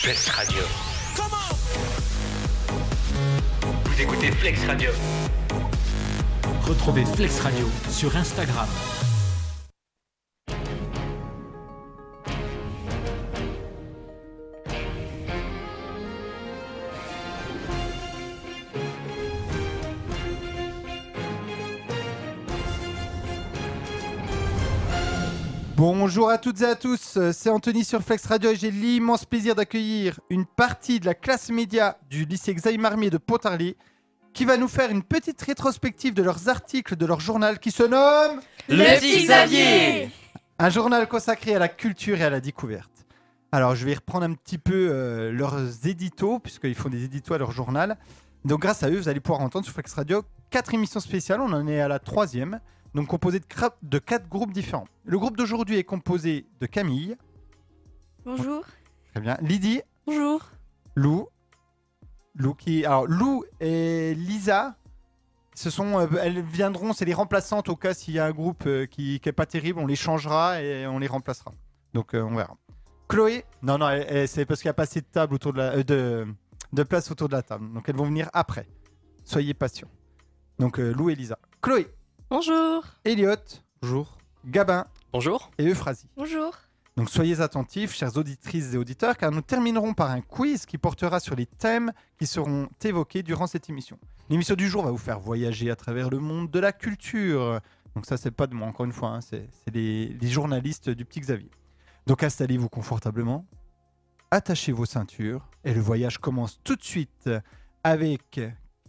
Flex 0.00 0.28
Radio. 0.28 0.62
Vous 3.84 4.00
écoutez 4.00 4.30
Flex 4.30 4.64
Radio. 4.66 4.90
Retrouvez 6.62 7.04
Flex 7.04 7.40
Radio 7.40 7.68
sur 7.90 8.16
Instagram. 8.16 8.68
Bonjour 26.08 26.30
à 26.30 26.38
toutes 26.38 26.62
et 26.62 26.64
à 26.64 26.74
tous, 26.74 27.18
c'est 27.32 27.50
Anthony 27.50 27.84
sur 27.84 28.00
Flex 28.00 28.24
Radio 28.24 28.52
et 28.52 28.56
j'ai 28.56 28.70
l'immense 28.70 29.26
plaisir 29.26 29.54
d'accueillir 29.54 30.18
une 30.30 30.46
partie 30.46 31.00
de 31.00 31.04
la 31.04 31.12
classe 31.12 31.50
média 31.50 31.98
du 32.08 32.24
lycée 32.24 32.54
Xavier 32.54 32.78
Marmier 32.78 33.10
de 33.10 33.18
Pontarlier 33.18 33.76
qui 34.32 34.46
va 34.46 34.56
nous 34.56 34.68
faire 34.68 34.90
une 34.90 35.02
petite 35.02 35.38
rétrospective 35.42 36.14
de 36.14 36.22
leurs 36.22 36.48
articles 36.48 36.96
de 36.96 37.04
leur 37.04 37.20
journal 37.20 37.58
qui 37.58 37.70
se 37.70 37.82
nomme 37.82 38.40
Le 38.70 38.98
petit 38.98 39.26
Xavier 39.26 40.10
Un 40.58 40.70
journal 40.70 41.06
consacré 41.08 41.54
à 41.54 41.58
la 41.58 41.68
culture 41.68 42.18
et 42.18 42.24
à 42.24 42.30
la 42.30 42.40
découverte. 42.40 43.04
Alors 43.52 43.74
je 43.74 43.84
vais 43.84 43.92
reprendre 43.92 44.24
un 44.24 44.32
petit 44.32 44.56
peu 44.56 44.88
euh, 44.90 45.30
leurs 45.30 45.86
éditos, 45.86 46.38
puisqu'ils 46.38 46.74
font 46.74 46.88
des 46.88 47.04
éditos 47.04 47.34
à 47.34 47.38
leur 47.38 47.52
journal. 47.52 47.98
Donc 48.46 48.60
grâce 48.60 48.82
à 48.82 48.88
eux, 48.88 48.96
vous 48.96 49.10
allez 49.10 49.20
pouvoir 49.20 49.42
entendre 49.42 49.66
sur 49.66 49.74
Flex 49.74 49.92
Radio 49.92 50.22
quatre 50.48 50.72
émissions 50.72 51.00
spéciales, 51.00 51.42
on 51.42 51.52
en 51.52 51.66
est 51.68 51.80
à 51.80 51.88
la 51.88 51.98
troisième, 51.98 52.60
donc 52.94 53.06
composée 53.08 53.40
de, 53.40 53.98
quatre 53.98 54.28
groupes 54.28 54.52
différents. 54.52 54.88
Le 55.04 55.18
groupe 55.18 55.36
d'aujourd'hui 55.36 55.76
est 55.76 55.84
composé 55.84 56.46
de 56.60 56.66
Camille, 56.66 57.16
Bonjour. 58.24 58.64
très 59.12 59.20
bien, 59.20 59.36
Lydie, 59.40 59.82
Bonjour. 60.06 60.50
Lou, 60.94 61.28
Lou 62.34 62.54
qui, 62.54 62.84
alors 62.84 63.06
Lou 63.06 63.44
et 63.60 64.14
Lisa, 64.14 64.76
ce 65.54 65.70
sont, 65.70 65.98
euh, 65.98 66.06
elles 66.22 66.40
viendront, 66.42 66.92
c'est 66.92 67.04
les 67.04 67.14
remplaçantes 67.14 67.68
au 67.68 67.76
cas 67.76 67.94
s'il 67.94 68.14
y 68.14 68.18
a 68.18 68.26
un 68.26 68.30
groupe 68.30 68.64
euh, 68.66 68.86
qui, 68.86 69.18
qui 69.20 69.28
est 69.28 69.32
pas 69.32 69.46
terrible, 69.46 69.80
on 69.80 69.86
les 69.86 69.96
changera 69.96 70.62
et 70.62 70.86
on 70.86 70.98
les 70.98 71.08
remplacera. 71.08 71.52
Donc 71.94 72.14
euh, 72.14 72.22
on 72.22 72.36
verra. 72.36 72.56
Chloé, 73.08 73.44
non 73.62 73.78
non, 73.78 73.88
c'est 74.26 74.44
parce 74.44 74.60
qu'il 74.60 74.68
n'y 74.68 74.70
a 74.70 74.74
pas 74.74 74.82
assez 74.84 75.00
de 75.00 75.06
table 75.06 75.34
autour 75.34 75.52
de 75.52 75.58
la, 75.58 75.82
de, 75.82 76.26
de 76.72 76.82
place 76.82 77.10
autour 77.10 77.28
de 77.28 77.34
la 77.34 77.42
table, 77.42 77.72
donc 77.72 77.88
elles 77.88 77.96
vont 77.96 78.04
venir 78.04 78.28
après. 78.34 78.68
Soyez 79.24 79.54
patients. 79.54 79.88
Donc 80.58 80.78
Lou 80.78 81.10
et 81.10 81.14
Lisa. 81.14 81.38
Chloé, 81.62 81.88
Bonjour. 82.30 82.84
Elliot, 83.06 83.36
bonjour, 83.80 84.18
Gabin 84.44 84.86
Bonjour. 85.12 85.50
et 85.56 85.66
Euphrasie. 85.66 86.08
Bonjour. 86.14 86.54
Donc 86.96 87.08
soyez 87.08 87.40
attentifs, 87.40 87.94
chères 87.94 88.16
auditrices 88.18 88.74
et 88.74 88.76
auditeurs, 88.76 89.16
car 89.16 89.30
nous 89.30 89.40
terminerons 89.40 89.94
par 89.94 90.10
un 90.10 90.20
quiz 90.20 90.66
qui 90.66 90.76
portera 90.76 91.20
sur 91.20 91.36
les 91.36 91.46
thèmes 91.46 91.92
qui 92.18 92.26
seront 92.26 92.68
évoqués 92.84 93.22
durant 93.22 93.46
cette 93.46 93.70
émission. 93.70 93.98
L'émission 94.28 94.56
du 94.56 94.68
jour 94.68 94.84
va 94.84 94.90
vous 94.90 94.98
faire 94.98 95.20
voyager 95.20 95.70
à 95.70 95.76
travers 95.76 96.10
le 96.10 96.18
monde 96.18 96.50
de 96.50 96.58
la 96.58 96.72
culture. 96.72 97.60
Donc 97.94 98.04
ça, 98.04 98.18
c'est 98.18 98.30
pas 98.30 98.46
de 98.46 98.54
moi, 98.54 98.68
encore 98.68 98.84
une 98.84 98.92
fois, 98.92 99.08
hein, 99.10 99.20
c'est 99.20 99.48
les 99.72 100.18
journalistes 100.28 100.90
du 100.90 101.06
Petit 101.06 101.20
Xavier. 101.20 101.50
Donc 102.06 102.22
installez-vous 102.22 102.68
confortablement, 102.68 103.46
attachez 104.30 104.72
vos 104.72 104.86
ceintures, 104.86 105.48
et 105.64 105.72
le 105.72 105.80
voyage 105.80 106.18
commence 106.18 106.60
tout 106.62 106.76
de 106.76 106.84
suite 106.84 107.30
avec 107.84 108.40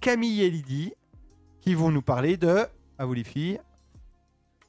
Camille 0.02 0.42
et 0.42 0.50
Lydie, 0.50 0.94
qui 1.62 1.74
vont 1.74 1.90
nous 1.92 2.02
parler 2.02 2.36
de... 2.36 2.66
À 3.00 3.06
vous 3.06 3.14
les 3.14 3.24
filles. 3.24 3.62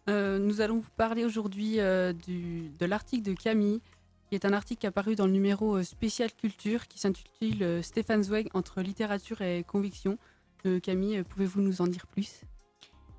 Euh, 0.08 0.38
nous 0.38 0.60
allons 0.60 0.76
vous 0.76 0.90
parler 0.96 1.24
aujourd'hui 1.24 1.80
euh, 1.80 2.12
de 2.12 2.86
l'article 2.86 3.24
de 3.28 3.34
Camille, 3.34 3.80
qui 4.28 4.36
est 4.36 4.44
un 4.44 4.52
article 4.52 4.86
apparu 4.86 5.16
dans 5.16 5.26
le 5.26 5.32
numéro 5.32 5.74
euh, 5.74 5.82
spécial 5.82 6.32
culture 6.32 6.86
qui 6.86 7.00
s'intitule 7.00 7.60
euh, 7.64 7.82
Stéphane 7.82 8.22
Zweig 8.22 8.48
entre 8.54 8.82
littérature 8.82 9.42
et 9.42 9.64
conviction. 9.64 10.16
Euh, 10.64 10.78
Camille, 10.78 11.24
pouvez-vous 11.24 11.60
nous 11.60 11.82
en 11.82 11.88
dire 11.88 12.06
plus? 12.06 12.42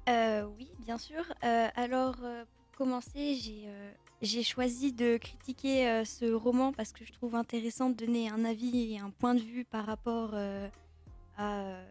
Euh, 0.07 0.45
oui, 0.57 0.71
bien 0.79 0.97
sûr. 0.97 1.25
Euh, 1.43 1.67
alors, 1.75 2.15
euh, 2.23 2.45
pour 2.45 2.85
commencer, 2.85 3.35
j'ai 3.35 3.63
euh, 3.65 3.91
j'ai 4.21 4.43
choisi 4.43 4.93
de 4.93 5.17
critiquer 5.17 5.89
euh, 5.89 6.05
ce 6.05 6.31
roman 6.31 6.71
parce 6.71 6.93
que 6.93 7.03
je 7.03 7.11
trouve 7.11 7.35
intéressant 7.35 7.89
de 7.89 7.95
donner 7.95 8.29
un 8.29 8.45
avis 8.45 8.93
et 8.93 8.99
un 8.99 9.09
point 9.09 9.35
de 9.35 9.41
vue 9.41 9.65
par 9.65 9.85
rapport 9.85 10.31
euh, 10.35 10.69
à 11.37 11.81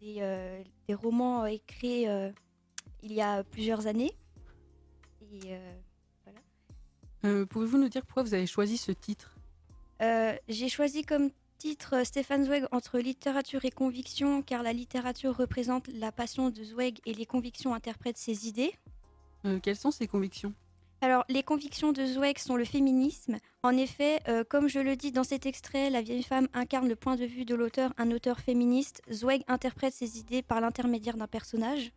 des, 0.00 0.16
euh, 0.22 0.60
des 0.88 0.94
romans 0.94 1.46
écrits 1.46 2.08
euh, 2.08 2.32
il 3.04 3.12
y 3.12 3.20
a 3.20 3.44
plusieurs 3.44 3.86
années. 3.86 4.12
Et 5.32 5.54
euh, 5.54 5.74
Euh, 7.24 7.46
Pouvez-vous 7.46 7.78
nous 7.78 7.88
dire 7.88 8.04
pourquoi 8.04 8.22
vous 8.22 8.34
avez 8.34 8.46
choisi 8.46 8.76
ce 8.76 8.92
titre? 8.92 9.36
Euh, 10.02 10.34
j'ai 10.48 10.68
choisi 10.68 11.02
comme 11.02 11.30
titre 11.56 12.04
Stéphane 12.04 12.44
Zweig 12.44 12.66
entre 12.70 12.98
littérature 12.98 13.64
et 13.64 13.70
conviction, 13.70 14.42
car 14.42 14.62
la 14.62 14.72
littérature 14.74 15.34
représente 15.34 15.88
la 15.88 16.12
passion 16.12 16.50
de 16.50 16.62
Zweig 16.62 17.00
et 17.06 17.14
les 17.14 17.24
convictions 17.24 17.72
interprètent 17.74 18.18
ses 18.18 18.46
idées. 18.46 18.72
Euh, 19.46 19.58
Quelles 19.62 19.76
sont 19.76 19.90
ses 19.90 20.06
convictions? 20.06 20.52
Alors, 21.00 21.24
les 21.28 21.42
convictions 21.42 21.92
de 21.92 22.04
Zweig 22.04 22.38
sont 22.38 22.56
le 22.56 22.64
féminisme. 22.64 23.38
En 23.62 23.76
effet, 23.76 24.20
euh, 24.28 24.44
comme 24.44 24.68
je 24.68 24.80
le 24.80 24.96
dis 24.96 25.12
dans 25.12 25.24
cet 25.24 25.46
extrait, 25.46 25.88
la 25.90 26.02
vieille 26.02 26.22
femme 26.22 26.48
incarne 26.52 26.88
le 26.88 26.96
point 26.96 27.16
de 27.16 27.24
vue 27.24 27.44
de 27.46 27.54
l'auteur, 27.54 27.92
un 27.98 28.10
auteur 28.10 28.40
féministe. 28.40 29.00
Zweig 29.10 29.42
interprète 29.48 29.94
ses 29.94 30.18
idées 30.18 30.42
par 30.42 30.60
l'intermédiaire 30.60 31.16
d'un 31.16 31.26
personnage. 31.26 31.92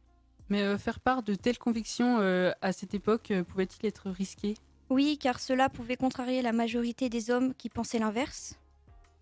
Mais 0.49 0.61
euh, 0.61 0.77
faire 0.77 0.99
part 0.99 1.23
de 1.23 1.35
telles 1.35 1.57
convictions 1.57 2.19
euh, 2.19 2.51
à 2.61 2.71
cette 2.71 2.93
époque 2.93 3.31
euh, 3.31 3.43
pouvait-il 3.43 3.85
être 3.85 4.09
risqué? 4.09 4.55
Oui, 4.89 5.17
car 5.17 5.39
cela 5.39 5.69
pouvait 5.69 5.97
contrarier 5.97 6.41
la 6.41 6.53
majorité 6.53 7.09
des 7.09 7.29
hommes 7.29 7.53
qui 7.53 7.69
pensaient 7.69 7.99
l'inverse. 7.99 8.57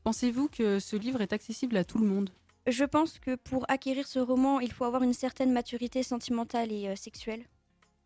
Pensez-vous 0.03 0.47
que 0.47 0.79
ce 0.79 0.95
livre 0.95 1.21
est 1.21 1.33
accessible 1.33 1.77
à 1.77 1.83
tout 1.83 1.97
le 1.97 2.05
monde? 2.05 2.29
Je 2.67 2.83
pense 2.83 3.19
que 3.19 3.35
pour 3.35 3.65
acquérir 3.67 4.07
ce 4.07 4.19
roman, 4.19 4.59
il 4.59 4.71
faut 4.71 4.85
avoir 4.85 5.01
une 5.01 5.13
certaine 5.13 5.51
maturité 5.51 6.03
sentimentale 6.03 6.71
et 6.71 6.95
sexuelle. 6.95 7.43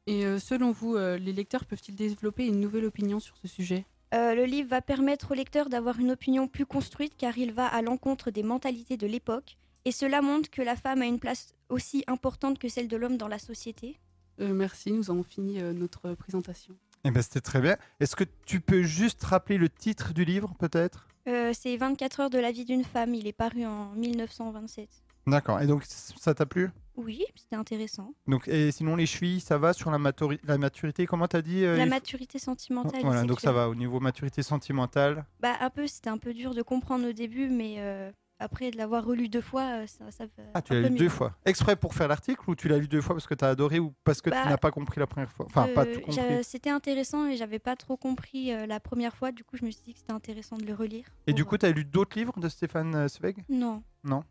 Et 0.07 0.23
selon 0.39 0.71
vous, 0.71 0.97
les 0.97 1.33
lecteurs 1.33 1.65
peuvent-ils 1.65 1.95
développer 1.95 2.45
une 2.45 2.59
nouvelle 2.59 2.85
opinion 2.85 3.19
sur 3.19 3.37
ce 3.37 3.47
sujet? 3.47 3.85
Euh, 4.13 4.33
le 4.33 4.45
livre 4.45 4.69
va 4.69 4.81
permettre 4.81 5.31
au 5.31 5.33
lecteur 5.35 5.69
d'avoir 5.69 5.99
une 5.99 6.11
opinion 6.11 6.47
plus 6.47 6.65
construite 6.65 7.13
car 7.15 7.37
il 7.37 7.53
va 7.53 7.67
à 7.67 7.81
l'encontre 7.83 8.31
des 8.31 8.41
mentalités 8.41 8.97
de 8.97 9.05
l'époque 9.05 9.57
et 9.85 9.91
cela 9.91 10.21
montre 10.21 10.49
que 10.49 10.61
la 10.61 10.75
femme 10.75 11.01
a 11.01 11.05
une 11.05 11.19
place 11.19 11.53
aussi 11.69 12.03
importante 12.07 12.59
que 12.59 12.67
celle 12.69 12.87
de 12.87 12.97
l'homme 12.97 13.17
dans 13.17 13.27
la 13.27 13.39
société. 13.39 13.97
Euh, 14.39 14.53
Merci, 14.53 14.91
nous 14.91 15.09
avons 15.11 15.23
fini 15.23 15.61
euh, 15.61 15.73
notre 15.73 16.13
présentation. 16.13 16.75
Eh 17.05 17.11
ben, 17.11 17.21
c'était 17.21 17.41
très 17.41 17.61
bien. 17.61 17.77
Est-ce 17.99 18.15
que 18.15 18.25
tu 18.45 18.59
peux 18.59 18.83
juste 18.83 19.23
rappeler 19.23 19.57
le 19.57 19.69
titre 19.69 20.13
du 20.13 20.25
livre, 20.25 20.53
peut-être? 20.59 21.07
Euh, 21.27 21.51
c'est 21.53 21.75
24 21.77 22.19
heures 22.21 22.29
de 22.29 22.39
la 22.39 22.51
vie 22.51 22.65
d'une 22.65 22.83
femme, 22.83 23.13
il 23.13 23.27
est 23.27 23.33
paru 23.33 23.65
en 23.65 23.91
1927. 23.93 24.89
D'accord. 25.27 25.61
Et 25.61 25.67
donc, 25.67 25.83
ça 25.85 26.33
t'a 26.33 26.45
plu? 26.45 26.69
Oui, 26.95 27.23
c'était 27.35 27.55
intéressant. 27.55 28.13
Donc, 28.27 28.47
et 28.47 28.71
sinon, 28.71 28.95
les 28.95 29.05
chevilles, 29.05 29.39
ça 29.39 29.57
va 29.57 29.73
sur 29.73 29.91
la, 29.91 29.97
matori- 29.97 30.39
la 30.43 30.57
maturité? 30.57 31.05
Comment 31.05 31.27
t'as 31.27 31.41
dit 31.41 31.63
euh, 31.63 31.77
la 31.77 31.85
maturité 31.85 32.39
sentimentale. 32.39 33.01
Voilà, 33.03 33.23
donc 33.23 33.39
ça 33.39 33.51
va 33.51 33.69
au 33.69 33.75
niveau 33.75 33.99
maturité 33.99 34.41
sentimentale. 34.43 35.25
Bah 35.39 35.55
un 35.61 35.69
peu, 35.69 35.87
c'était 35.87 36.09
un 36.09 36.17
peu 36.17 36.33
dur 36.33 36.53
de 36.53 36.61
comprendre 36.61 37.07
au 37.07 37.13
début, 37.13 37.47
mais 37.49 37.75
euh, 37.77 38.11
après 38.39 38.71
de 38.71 38.77
l'avoir 38.77 39.03
relu 39.05 39.27
deux 39.29 39.41
fois, 39.41 39.81
euh, 39.81 39.87
ça, 39.87 40.09
ça 40.11 40.25
va 40.25 40.43
Ah, 40.53 40.61
tu 40.61 40.73
l'as 40.73 40.81
lu 40.81 40.89
mieux. 40.91 40.97
deux 40.97 41.09
fois. 41.09 41.35
Exprès 41.45 41.75
pour 41.75 41.93
faire 41.93 42.07
l'article 42.07 42.41
ou 42.49 42.55
tu 42.55 42.67
l'as 42.69 42.77
lu 42.77 42.87
deux 42.87 43.01
fois 43.01 43.15
parce 43.15 43.27
que 43.27 43.33
t'as 43.33 43.49
adoré 43.49 43.79
ou 43.79 43.93
parce 44.03 44.21
que 44.21 44.29
Bah, 44.29 44.43
tu 44.43 44.49
n'as 44.49 44.57
pas 44.57 44.71
compris 44.71 44.99
la 44.99 45.07
première 45.07 45.31
fois? 45.31 45.45
Enfin, 45.47 45.67
pas 45.75 45.85
Euh, 45.85 45.93
tout 45.95 46.01
compris. 46.01 46.43
C'était 46.43 46.69
intéressant 46.69 47.27
et 47.27 47.35
j'avais 47.37 47.59
pas 47.59 47.75
trop 47.75 47.97
compris 47.97 48.53
euh, 48.53 48.65
la 48.65 48.79
première 48.79 49.15
fois, 49.15 49.31
du 49.31 49.43
coup 49.43 49.57
je 49.57 49.65
me 49.65 49.71
suis 49.71 49.83
dit 49.83 49.93
que 49.93 49.99
c'était 49.99 50.13
intéressant 50.13 50.57
de 50.57 50.65
le 50.65 50.73
relire. 50.73 51.05
Et 51.27 51.33
du 51.33 51.43
coup, 51.45 51.57
tu 51.57 51.65
as 51.65 51.71
lu 51.71 51.83
d'autres 51.85 52.17
livres 52.17 52.39
de 52.39 52.47
Stéphane 52.49 53.07
Zweig 53.09 53.43
Non. 53.49 53.83
Non? 54.03 54.23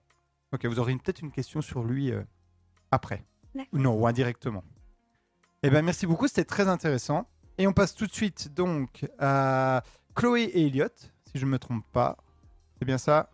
Ok, 0.53 0.65
vous 0.65 0.79
aurez 0.79 0.95
peut-être 0.97 1.21
une 1.21 1.31
question 1.31 1.61
sur 1.61 1.85
lui 1.85 2.11
euh, 2.11 2.23
après. 2.91 3.23
Non, 3.73 3.95
ou 3.95 4.07
indirectement. 4.07 4.63
Eh 5.63 5.71
bien, 5.71 5.83
merci 5.83 6.07
beaucoup, 6.07 6.29
c'était 6.29 6.45
très 6.45 6.69
intéressant. 6.69 7.27
Et 7.59 7.67
on 7.67 7.73
passe 7.73 7.95
tout 7.95 8.07
de 8.07 8.13
suite 8.13 8.55
donc 8.55 9.05
à 9.19 9.83
Chloé 10.15 10.43
et 10.45 10.67
Elliot, 10.67 10.87
si 10.97 11.39
je 11.39 11.45
ne 11.45 11.51
me 11.51 11.59
trompe 11.59 11.85
pas. 11.93 12.17
C'est 12.79 12.85
bien 12.85 12.99
ça? 12.99 13.29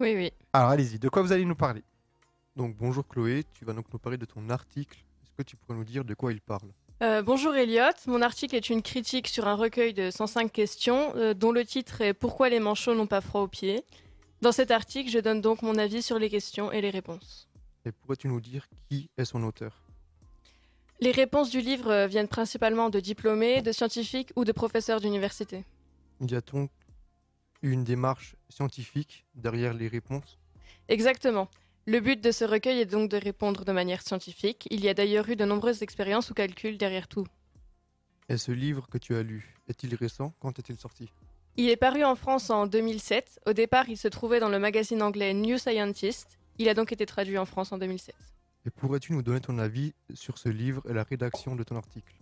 Oui, 0.00 0.14
oui. 0.16 0.32
Alors 0.54 0.70
allez-y, 0.70 0.98
de 0.98 1.08
quoi 1.10 1.20
vous 1.20 1.30
allez 1.30 1.44
nous 1.44 1.54
parler? 1.54 1.82
Donc 2.56 2.74
bonjour 2.76 3.06
Chloé, 3.06 3.44
tu 3.52 3.66
vas 3.66 3.74
donc 3.74 3.84
nous 3.92 3.98
parler 3.98 4.16
de 4.16 4.24
ton 4.24 4.48
article. 4.48 4.98
Est-ce 5.22 5.32
que 5.36 5.42
tu 5.42 5.56
pourrais 5.56 5.76
nous 5.76 5.84
dire 5.84 6.04
de 6.04 6.14
quoi 6.14 6.32
il 6.32 6.40
parle? 6.40 6.70
Euh, 7.02 7.22
bonjour 7.22 7.54
Elliot, 7.54 7.92
mon 8.06 8.22
article 8.22 8.56
est 8.56 8.70
une 8.70 8.82
critique 8.82 9.28
sur 9.28 9.46
un 9.46 9.54
recueil 9.54 9.92
de 9.92 10.10
105 10.10 10.50
questions 10.50 11.12
euh, 11.16 11.34
dont 11.34 11.52
le 11.52 11.64
titre 11.66 12.00
est 12.00 12.14
Pourquoi 12.14 12.48
les 12.48 12.60
manchots 12.60 12.94
n'ont 12.94 13.06
pas 13.06 13.20
froid 13.20 13.42
aux 13.42 13.48
pieds? 13.48 13.84
Dans 14.40 14.52
cet 14.52 14.70
article, 14.70 15.10
je 15.10 15.18
donne 15.18 15.42
donc 15.42 15.60
mon 15.60 15.76
avis 15.76 16.02
sur 16.02 16.18
les 16.18 16.30
questions 16.30 16.72
et 16.72 16.80
les 16.80 16.90
réponses. 16.90 17.48
Et 17.84 17.92
pourrais-tu 17.92 18.28
nous 18.28 18.40
dire 18.40 18.66
qui 18.88 19.10
est 19.18 19.24
son 19.26 19.42
auteur? 19.44 19.82
Les 21.00 21.10
réponses 21.10 21.50
du 21.50 21.60
livre 21.60 21.90
euh, 21.90 22.06
viennent 22.06 22.28
principalement 22.28 22.88
de 22.88 23.00
diplômés, 23.00 23.60
de 23.60 23.72
scientifiques 23.72 24.32
ou 24.34 24.44
de 24.44 24.52
professeurs 24.52 25.00
d'université. 25.00 25.64
Y 26.20 26.34
a 26.34 26.40
donc 26.40 26.70
une 27.62 27.84
démarche 27.84 28.36
scientifique 28.48 29.24
derrière 29.34 29.74
les 29.74 29.88
réponses 29.88 30.38
Exactement. 30.88 31.48
Le 31.86 32.00
but 32.00 32.20
de 32.20 32.30
ce 32.30 32.44
recueil 32.44 32.80
est 32.80 32.86
donc 32.86 33.10
de 33.10 33.16
répondre 33.16 33.64
de 33.64 33.72
manière 33.72 34.02
scientifique. 34.02 34.66
Il 34.70 34.84
y 34.84 34.88
a 34.88 34.94
d'ailleurs 34.94 35.28
eu 35.28 35.36
de 35.36 35.44
nombreuses 35.44 35.82
expériences 35.82 36.30
ou 36.30 36.34
calculs 36.34 36.78
derrière 36.78 37.08
tout. 37.08 37.26
Et 38.28 38.36
ce 38.36 38.52
livre 38.52 38.88
que 38.88 38.98
tu 38.98 39.14
as 39.16 39.22
lu, 39.22 39.54
est-il 39.68 39.94
récent? 39.94 40.32
Quand 40.40 40.58
est-il 40.58 40.76
sorti? 40.78 41.10
Il 41.56 41.68
est 41.68 41.76
paru 41.76 42.04
en 42.04 42.14
France 42.14 42.50
en 42.50 42.66
2007. 42.66 43.40
Au 43.46 43.52
départ, 43.52 43.88
il 43.88 43.96
se 43.96 44.08
trouvait 44.08 44.40
dans 44.40 44.48
le 44.48 44.58
magazine 44.58 45.02
anglais 45.02 45.34
New 45.34 45.58
Scientist. 45.58 46.38
Il 46.58 46.68
a 46.68 46.74
donc 46.74 46.92
été 46.92 47.06
traduit 47.06 47.38
en 47.38 47.44
France 47.44 47.72
en 47.72 47.78
2007. 47.78 48.14
Et 48.66 48.70
pourrais-tu 48.70 49.12
nous 49.12 49.22
donner 49.22 49.40
ton 49.40 49.58
avis 49.58 49.94
sur 50.14 50.38
ce 50.38 50.48
livre 50.48 50.82
et 50.88 50.92
la 50.92 51.02
rédaction 51.02 51.56
de 51.56 51.62
ton 51.62 51.76
article? 51.76 52.14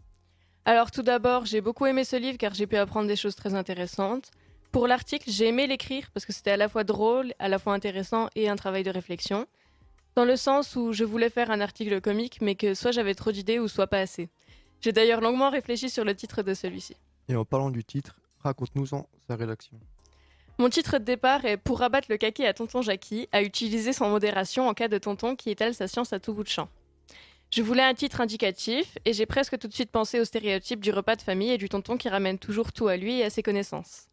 Alors 0.64 0.90
tout 0.90 1.02
d'abord, 1.02 1.46
j'ai 1.46 1.60
beaucoup 1.60 1.86
aimé 1.86 2.04
ce 2.04 2.16
livre 2.16 2.38
car 2.38 2.54
j'ai 2.54 2.66
pu 2.66 2.76
apprendre 2.76 3.08
des 3.08 3.16
choses 3.16 3.34
très 3.34 3.54
intéressantes. 3.54 4.30
Pour 4.72 4.86
l'article, 4.86 5.30
j'ai 5.30 5.48
aimé 5.48 5.66
l'écrire 5.66 6.10
parce 6.12 6.26
que 6.26 6.32
c'était 6.32 6.50
à 6.50 6.56
la 6.56 6.68
fois 6.68 6.84
drôle, 6.84 7.32
à 7.38 7.48
la 7.48 7.58
fois 7.58 7.72
intéressant 7.72 8.28
et 8.34 8.48
un 8.48 8.56
travail 8.56 8.82
de 8.82 8.90
réflexion. 8.90 9.46
Dans 10.14 10.24
le 10.24 10.36
sens 10.36 10.76
où 10.76 10.92
je 10.92 11.04
voulais 11.04 11.30
faire 11.30 11.50
un 11.50 11.60
article 11.60 12.00
comique, 12.00 12.40
mais 12.42 12.54
que 12.54 12.74
soit 12.74 12.90
j'avais 12.90 13.14
trop 13.14 13.32
d'idées 13.32 13.58
ou 13.58 13.68
soit 13.68 13.86
pas 13.86 14.00
assez. 14.00 14.28
J'ai 14.80 14.92
d'ailleurs 14.92 15.20
longuement 15.20 15.50
réfléchi 15.50 15.88
sur 15.88 16.04
le 16.04 16.14
titre 16.14 16.42
de 16.42 16.54
celui-ci. 16.54 16.96
Et 17.28 17.36
en 17.36 17.44
parlant 17.44 17.70
du 17.70 17.84
titre, 17.84 18.20
raconte-nous-en 18.40 19.06
sa 19.26 19.36
rédaction. 19.36 19.78
Mon 20.58 20.68
titre 20.68 20.98
de 20.98 21.04
départ 21.04 21.44
est 21.44 21.56
Pour 21.56 21.78
rabattre 21.78 22.08
le 22.10 22.16
kaki 22.16 22.44
à 22.44 22.52
tonton 22.52 22.82
Jackie, 22.82 23.28
à 23.32 23.42
utiliser 23.42 23.92
sans 23.92 24.10
modération 24.10 24.68
en 24.68 24.74
cas 24.74 24.88
de 24.88 24.98
tonton 24.98 25.36
qui 25.36 25.50
étale 25.50 25.72
sa 25.72 25.88
science 25.88 26.12
à 26.12 26.20
tout 26.20 26.34
bout 26.34 26.42
de 26.42 26.48
champ. 26.48 26.68
Je 27.50 27.62
voulais 27.62 27.82
un 27.82 27.94
titre 27.94 28.20
indicatif 28.20 28.98
et 29.04 29.12
j'ai 29.14 29.24
presque 29.24 29.58
tout 29.58 29.68
de 29.68 29.72
suite 29.72 29.90
pensé 29.90 30.20
au 30.20 30.24
stéréotype 30.24 30.80
du 30.80 30.90
repas 30.90 31.16
de 31.16 31.22
famille 31.22 31.50
et 31.50 31.58
du 31.58 31.68
tonton 31.68 31.96
qui 31.96 32.08
ramène 32.08 32.38
toujours 32.38 32.72
tout 32.72 32.88
à 32.88 32.96
lui 32.96 33.20
et 33.20 33.24
à 33.24 33.30
ses 33.30 33.42
connaissances. 33.42 34.08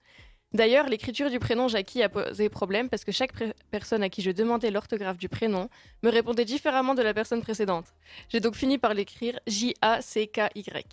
D'ailleurs, 0.53 0.87
l'écriture 0.87 1.29
du 1.29 1.39
prénom 1.39 1.67
Jackie 1.67 2.01
a 2.01 2.09
posé 2.09 2.47
problème 2.49 2.89
parce 2.89 3.03
que 3.03 3.11
chaque 3.11 3.33
personne 3.71 4.03
à 4.03 4.09
qui 4.09 4.21
je 4.21 4.31
demandais 4.31 4.71
l'orthographe 4.71 5.17
du 5.17 5.27
prénom 5.27 5.69
me 6.01 6.09
répondait 6.09 6.45
différemment 6.45 6.95
de 6.95 7.01
la 7.01 7.13
personne 7.13 7.41
précédente. 7.41 7.85
J'ai 8.29 8.39
donc 8.39 8.55
fini 8.55 8.77
par 8.77 8.93
l'écrire 8.93 9.37
J-A-C-K-Y. 9.47 10.85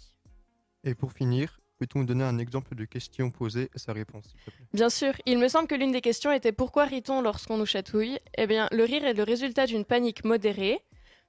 Et 0.84 0.94
pour 0.96 1.12
finir, 1.12 1.60
peux-tu 1.78 1.98
nous 1.98 2.04
donner 2.04 2.24
un 2.24 2.38
exemple 2.38 2.74
de 2.74 2.84
question 2.84 3.30
posée 3.30 3.70
et 3.72 3.78
sa 3.78 3.92
réponse, 3.92 4.24
s'il 4.24 4.40
te 4.40 4.50
plaît? 4.50 4.66
Bien 4.72 4.90
sûr, 4.90 5.12
il 5.26 5.38
me 5.38 5.46
semble 5.46 5.68
que 5.68 5.76
l'une 5.76 5.92
des 5.92 6.00
questions 6.00 6.32
était 6.32 6.50
pourquoi 6.50 6.86
rit-on 6.86 7.22
lorsqu'on 7.22 7.56
nous 7.56 7.66
chatouille? 7.66 8.18
Eh 8.36 8.48
bien, 8.48 8.68
le 8.72 8.82
rire 8.82 9.04
est 9.04 9.14
le 9.14 9.22
résultat 9.22 9.66
d'une 9.66 9.84
panique 9.84 10.24
modérée. 10.24 10.80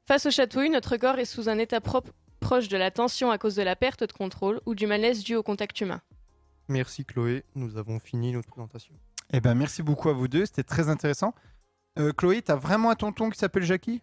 Face 0.07 0.25
aux 0.25 0.31
chatouilles, 0.31 0.71
notre 0.71 0.97
corps 0.97 1.19
est 1.19 1.25
sous 1.25 1.49
un 1.49 1.59
état 1.59 1.81
propre- 1.81 2.11
proche 2.39 2.67
de 2.67 2.77
la 2.77 2.89
tension 2.89 3.29
à 3.29 3.37
cause 3.37 3.55
de 3.55 3.61
la 3.61 3.75
perte 3.75 4.03
de 4.03 4.11
contrôle 4.11 4.59
ou 4.65 4.73
du 4.73 4.87
malaise 4.87 5.23
dû 5.23 5.35
au 5.35 5.43
contact 5.43 5.79
humain. 5.81 6.01
Merci 6.69 7.05
Chloé, 7.05 7.43
nous 7.55 7.77
avons 7.77 7.99
fini 7.99 8.31
notre 8.31 8.47
présentation. 8.49 8.93
Eh 9.31 9.41
ben, 9.41 9.53
merci 9.55 9.83
beaucoup 9.83 10.09
à 10.09 10.13
vous 10.13 10.27
deux, 10.27 10.45
c'était 10.45 10.63
très 10.63 10.89
intéressant. 10.89 11.33
Euh, 11.99 12.11
Chloé, 12.13 12.41
t'as 12.41 12.55
vraiment 12.55 12.89
un 12.89 12.95
tonton 12.95 13.29
qui 13.29 13.37
s'appelle 13.37 13.63
Jackie? 13.63 14.01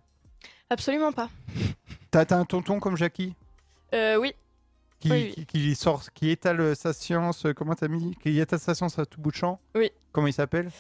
Absolument 0.69 1.13
pas. 1.13 1.31
T'as 2.11 2.25
t'as 2.25 2.37
un 2.39 2.45
tonton 2.45 2.79
comme 2.81 2.97
Jackie? 2.97 3.35
Euh, 3.95 4.17
oui, 4.17 4.35
qui, 5.01 5.11
Oui, 5.11 5.35
oui. 5.37 5.45
qui, 5.45 5.47
qui 5.47 5.75
sort, 5.75 6.05
qui 6.13 6.31
étale 6.31 6.77
sa 6.77 6.93
science, 6.93 7.47
euh, 7.47 7.53
comment 7.55 7.75
t'as 7.75 7.89
mis? 7.89 8.15
Qui 8.17 8.39
étale 8.39 8.61
sa 8.61 8.75
science 8.75 8.99
à 8.99 9.07
tout 9.07 9.21
bout 9.21 9.31
de 9.31 9.37
champ? 9.37 9.61
Oui. 9.75 9.91
Comment 10.13 10.27
il 10.29 10.33
s'appelle? 10.33 10.71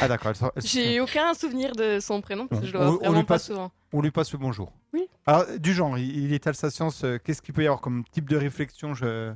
Ah 0.00 0.08
d'accord, 0.08 0.30
elle 0.30 0.36
sort- 0.36 0.52
elle- 0.56 0.62
j'ai 0.62 1.00
aucun 1.00 1.34
souvenir 1.34 1.72
de 1.74 1.98
son 2.00 2.20
prénom 2.20 2.46
parce 2.46 2.60
que 2.62 2.66
je 2.68 2.72
le 2.72 2.78
On- 2.80 2.86
vois 2.92 2.98
vraiment 2.98 3.18
lui 3.18 3.22
pas 3.26 3.34
passe- 3.34 3.46
souvent. 3.46 3.72
on 3.92 4.00
lui 4.00 4.10
passe 4.12 4.32
le 4.32 4.38
bonjour. 4.38 4.72
Oui. 4.92 5.08
Alors, 5.26 5.46
du 5.58 5.74
genre, 5.74 5.98
il, 5.98 6.16
il 6.24 6.32
étale 6.32 6.54
sa 6.54 6.70
science, 6.70 7.02
euh, 7.04 7.18
qu'est-ce 7.18 7.42
qu'il 7.42 7.54
peut 7.54 7.62
y 7.62 7.66
avoir 7.66 7.80
comme 7.80 8.04
type 8.12 8.28
de 8.28 8.36
réflexion? 8.36 8.94
Je... 8.94 9.32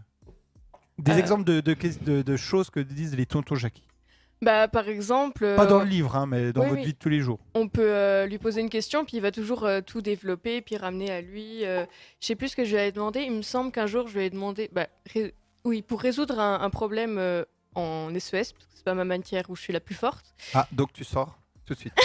Des 0.98 1.12
Euh. 1.12 1.18
exemples 1.18 1.44
de, 1.44 1.60
de, 1.60 1.74
ques- 1.74 2.02
de- 2.04 2.22
de 2.22 2.36
choses 2.36 2.70
que 2.70 2.80
disent 2.80 3.16
les 3.16 3.26
tontons 3.26 3.54
Jackie. 3.56 3.82
Bah, 4.42 4.68
par 4.68 4.88
exemple, 4.88 5.40
Pas 5.56 5.64
euh, 5.64 5.66
dans 5.66 5.78
le 5.80 5.86
livre, 5.88 6.16
hein, 6.16 6.26
mais 6.26 6.52
dans 6.52 6.62
oui, 6.62 6.68
votre 6.68 6.80
oui. 6.80 6.86
vie 6.86 6.92
de 6.92 6.98
tous 6.98 7.08
les 7.08 7.20
jours. 7.20 7.38
on 7.54 7.66
peut 7.68 7.82
euh, 7.94 8.26
lui 8.26 8.36
poser 8.38 8.60
une 8.60 8.68
question, 8.68 9.04
puis 9.04 9.16
il 9.16 9.20
va 9.20 9.30
toujours 9.30 9.64
euh, 9.64 9.80
tout 9.80 10.02
développer, 10.02 10.60
puis 10.60 10.76
ramener 10.76 11.10
à 11.10 11.20
lui. 11.22 11.64
euh, 11.64 11.86
je 12.20 12.26
sais 12.26 12.34
plus 12.34 12.48
ce 12.48 12.56
que 12.56 12.64
je 12.64 12.70
lui 12.72 12.78
avais 12.78 12.92
demandé. 12.92 13.20
Il 13.22 13.32
me 13.32 13.42
semble 13.42 13.72
qu'un 13.72 13.86
jour, 13.86 14.06
je 14.08 14.18
lui 14.18 14.24
ai 14.26 14.30
demandé, 14.30 14.68
bah, 14.72 14.86
ré- 15.12 15.34
oui, 15.64 15.80
pour 15.82 16.00
résoudre 16.00 16.38
un, 16.40 16.60
un 16.60 16.68
problème 16.70 17.16
euh, 17.18 17.44
en 17.74 18.10
SES, 18.18 18.30
parce 18.32 18.52
que 18.52 18.72
c'est 18.74 18.84
pas 18.84 18.94
ma 18.94 19.04
matière 19.04 19.48
où 19.48 19.56
je 19.56 19.62
suis 19.62 19.72
la 19.72 19.80
plus 19.80 19.94
forte. 19.94 20.34
Ah, 20.52 20.66
donc 20.72 20.92
tu 20.92 21.04
sors 21.04 21.38
tout 21.64 21.72
de 21.74 21.78
suite. 21.78 21.94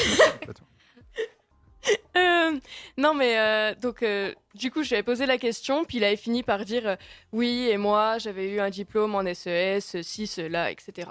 Euh, 2.18 2.59
non, 2.97 3.13
mais 3.13 3.38
euh, 3.39 3.75
donc, 3.75 4.03
euh, 4.03 4.33
du 4.56 4.71
coup, 4.71 4.83
je 4.83 4.89
lui 4.89 4.95
avais 4.95 5.03
posé 5.03 5.25
la 5.25 5.38
question, 5.38 5.86
puis 5.86 5.97
il 6.00 6.03
avait 6.03 6.15
fini 6.18 6.44
par 6.44 6.65
dire 6.65 6.97
oui, 7.31 7.69
et 7.71 7.77
moi, 7.77 8.18
j'avais 8.18 8.50
eu 8.51 8.59
un 8.59 8.69
diplôme 8.69 9.15
en 9.15 9.24
SES, 9.24 9.80
ceci, 9.81 10.27
cela, 10.27 10.71
etc. 10.71 11.09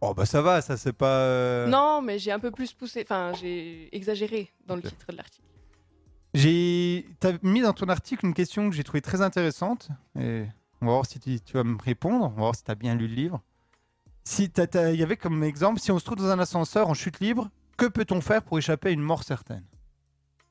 oh 0.00 0.14
bah 0.14 0.24
ça 0.26 0.40
va, 0.42 0.62
ça 0.62 0.76
c'est 0.76 0.94
pas... 0.94 1.66
Non, 1.66 2.00
mais 2.02 2.18
j'ai 2.18 2.32
un 2.32 2.38
peu 2.40 2.50
plus 2.50 2.72
poussé, 2.72 3.02
enfin, 3.02 3.32
j'ai 3.40 3.88
exagéré 3.94 4.50
dans 4.66 4.74
le 4.76 4.82
titre 4.82 5.06
de 5.12 5.16
l'article. 5.16 5.46
J'ai 6.34 7.06
t'as 7.20 7.32
mis 7.42 7.60
dans 7.60 7.72
ton 7.72 7.88
article 7.88 8.24
une 8.26 8.34
question 8.34 8.68
que 8.70 8.74
j'ai 8.76 8.84
trouvée 8.84 9.02
très 9.02 9.20
intéressante. 9.20 9.88
Et 10.18 10.44
on 10.80 10.86
va 10.86 10.92
voir 10.92 11.06
si 11.06 11.18
tu, 11.20 11.40
tu 11.40 11.52
vas 11.54 11.64
me 11.64 11.76
répondre. 11.82 12.26
On 12.26 12.28
va 12.28 12.36
voir 12.42 12.54
si 12.54 12.64
tu 12.64 12.70
as 12.70 12.74
bien 12.76 12.94
lu 12.94 13.08
le 13.08 13.14
livre. 13.14 13.40
Si 14.24 14.48
t'as- 14.50 14.66
t'as- 14.66 14.92
il 14.92 14.98
y 15.00 15.02
avait 15.02 15.16
comme 15.16 15.42
exemple, 15.44 15.80
si 15.80 15.90
on 15.90 15.98
se 15.98 16.04
trouve 16.04 16.18
dans 16.18 16.30
un 16.30 16.38
ascenseur 16.38 16.88
en 16.88 16.94
chute 16.94 17.20
libre, 17.20 17.50
que 17.76 17.86
peut-on 17.86 18.20
faire 18.20 18.42
pour 18.42 18.58
échapper 18.58 18.88
à 18.90 18.92
une 18.92 19.00
mort 19.00 19.24
certaine? 19.24 19.64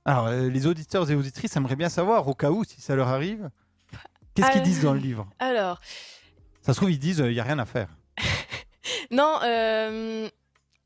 Alors, 0.06 0.28
euh, 0.28 0.50
les 0.50 0.66
auditeurs 0.68 1.10
et 1.12 1.16
auditrices 1.16 1.56
aimeraient 1.56 1.76
bien 1.76 1.90
savoir, 1.90 2.28
au 2.28 2.34
cas 2.34 2.50
où, 2.52 2.64
si 2.64 2.82
ça 2.82 2.96
leur 2.96 3.08
arrive, 3.10 3.50
qu'est-ce 4.34 4.52
qu'ils 4.52 4.62
Euh, 4.62 4.64
disent 4.64 4.82
dans 4.84 4.94
le 4.94 5.00
livre? 5.00 5.28
Alors, 5.40 5.80
Ça 6.62 6.74
se 6.74 6.78
trouve, 6.80 6.92
ils 6.92 7.00
disent, 7.00 7.20
il 7.26 7.32
n'y 7.34 7.40
a 7.40 7.44
rien 7.44 7.60
à 7.60 7.66
faire. 7.66 7.90
non, 9.12 9.40
euh, 9.44 10.28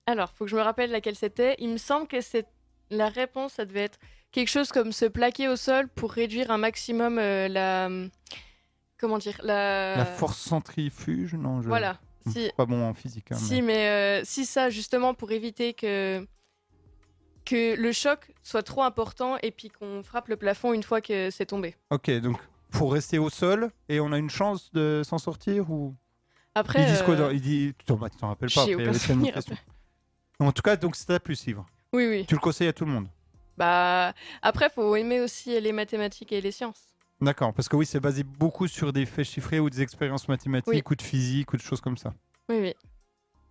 alors, 0.06 0.32
faut 0.34 0.46
que 0.46 0.52
je 0.52 0.56
me 0.56 0.62
rappelle 0.62 0.92
laquelle 0.92 1.16
c'était. 1.16 1.56
Il 1.60 1.70
me 1.70 1.78
semble 1.78 2.08
que 2.08 2.22
c'est 2.22 2.46
la 2.90 3.10
réponse, 3.10 3.54
ça 3.54 3.66
devait 3.66 3.84
être 3.84 4.00
quelque 4.32 4.50
chose 4.50 4.72
comme 4.72 4.92
se 4.92 5.06
plaquer 5.06 5.48
au 5.48 5.56
sol 5.56 5.88
pour 5.90 6.12
réduire 6.12 6.52
un 6.52 6.58
maximum 6.58 7.18
euh, 7.20 7.48
la. 7.48 7.90
Comment 9.00 9.18
dire 9.18 9.40
la... 9.44 9.98
La 9.98 10.06
force 10.06 10.40
centrifuge 10.40 11.34
Non, 11.34 11.62
je... 11.62 11.66
Euh, 11.66 11.70
Voilà. 11.70 12.00
Hmm, 12.26 12.32
Si, 12.32 12.52
Pas 12.56 12.66
bon 12.66 12.88
en 12.88 12.94
physique. 12.94 13.32
hein, 13.32 13.36
si, 13.36 13.62
mais 13.62 13.90
euh, 13.90 14.22
si 14.24 14.46
ça, 14.46 14.70
justement, 14.70 15.14
pour 15.14 15.32
éviter 15.34 15.74
que 15.74 16.26
que 17.46 17.76
le 17.76 17.92
choc 17.92 18.32
soit 18.44 18.64
trop 18.64 18.84
important 18.84 19.38
et 19.42 19.52
puis 19.52 19.70
qu'on 19.70 20.04
frappe 20.04 20.28
le 20.28 20.36
plafond 20.38 20.74
une 20.74 20.84
fois 20.84 21.02
que 21.02 21.30
c'est 21.32 21.46
tombé. 21.46 21.76
Ok, 21.90 22.10
donc 22.22 22.38
faut 22.72 22.88
rester 22.88 23.20
au 23.20 23.30
sol 23.30 23.72
et 23.90 24.00
on 24.00 24.12
a 24.12 24.18
une 24.18 24.30
chance 24.30 24.72
de 24.74 25.02
s'en 25.06 25.18
sortir 25.18 25.70
ou? 25.72 25.96
Après, 26.56 26.82
Ils 26.84 26.86
disent 26.88 27.02
quoi 27.02 27.16
euh, 27.16 27.18
dans- 27.18 27.30
Ils 27.32 27.42
disent... 27.42 27.74
Tu 27.80 27.86
t'en 27.86 27.98
rappelles 27.98 28.50
pas 28.54 28.62
après, 28.64 28.86
questions. 28.86 29.20
En 30.40 30.52
tout 30.52 30.62
cas, 30.62 30.76
donc 30.76 30.96
c'est 30.96 31.10
à 31.14 31.20
plus 31.20 31.36
suivre. 31.36 31.66
oui, 31.94 32.08
oui. 32.08 32.26
Tu 32.28 32.36
le 32.36 32.40
conseilles 32.40 32.68
à 32.68 32.74
tout 32.74 32.86
le 32.86 32.92
monde. 32.92 33.08
Bah, 33.58 34.14
après, 34.42 34.70
faut 34.70 34.96
aimer 34.96 35.20
aussi 35.20 35.60
les 35.60 35.72
mathématiques 35.72 36.32
et 36.32 36.42
les 36.42 36.52
sciences. 36.52 36.88
D'accord, 37.22 37.54
parce 37.54 37.70
que 37.70 37.76
oui, 37.76 37.86
c'est 37.86 38.00
basé 38.00 38.24
beaucoup 38.24 38.68
sur 38.68 38.92
des 38.92 39.06
faits 39.06 39.26
chiffrés 39.26 39.60
ou 39.60 39.70
des 39.70 39.82
expériences 39.82 40.28
mathématiques 40.28 40.74
Oui. 40.74 40.84
ou 40.92 40.96
de 40.96 41.02
physique 41.02 41.54
ou 41.54 41.58
de 41.58 41.62
choses 41.62 41.80
comme 41.82 41.98
ça. 41.98 42.14
Oui, 42.50 42.58
oui. 42.60 42.74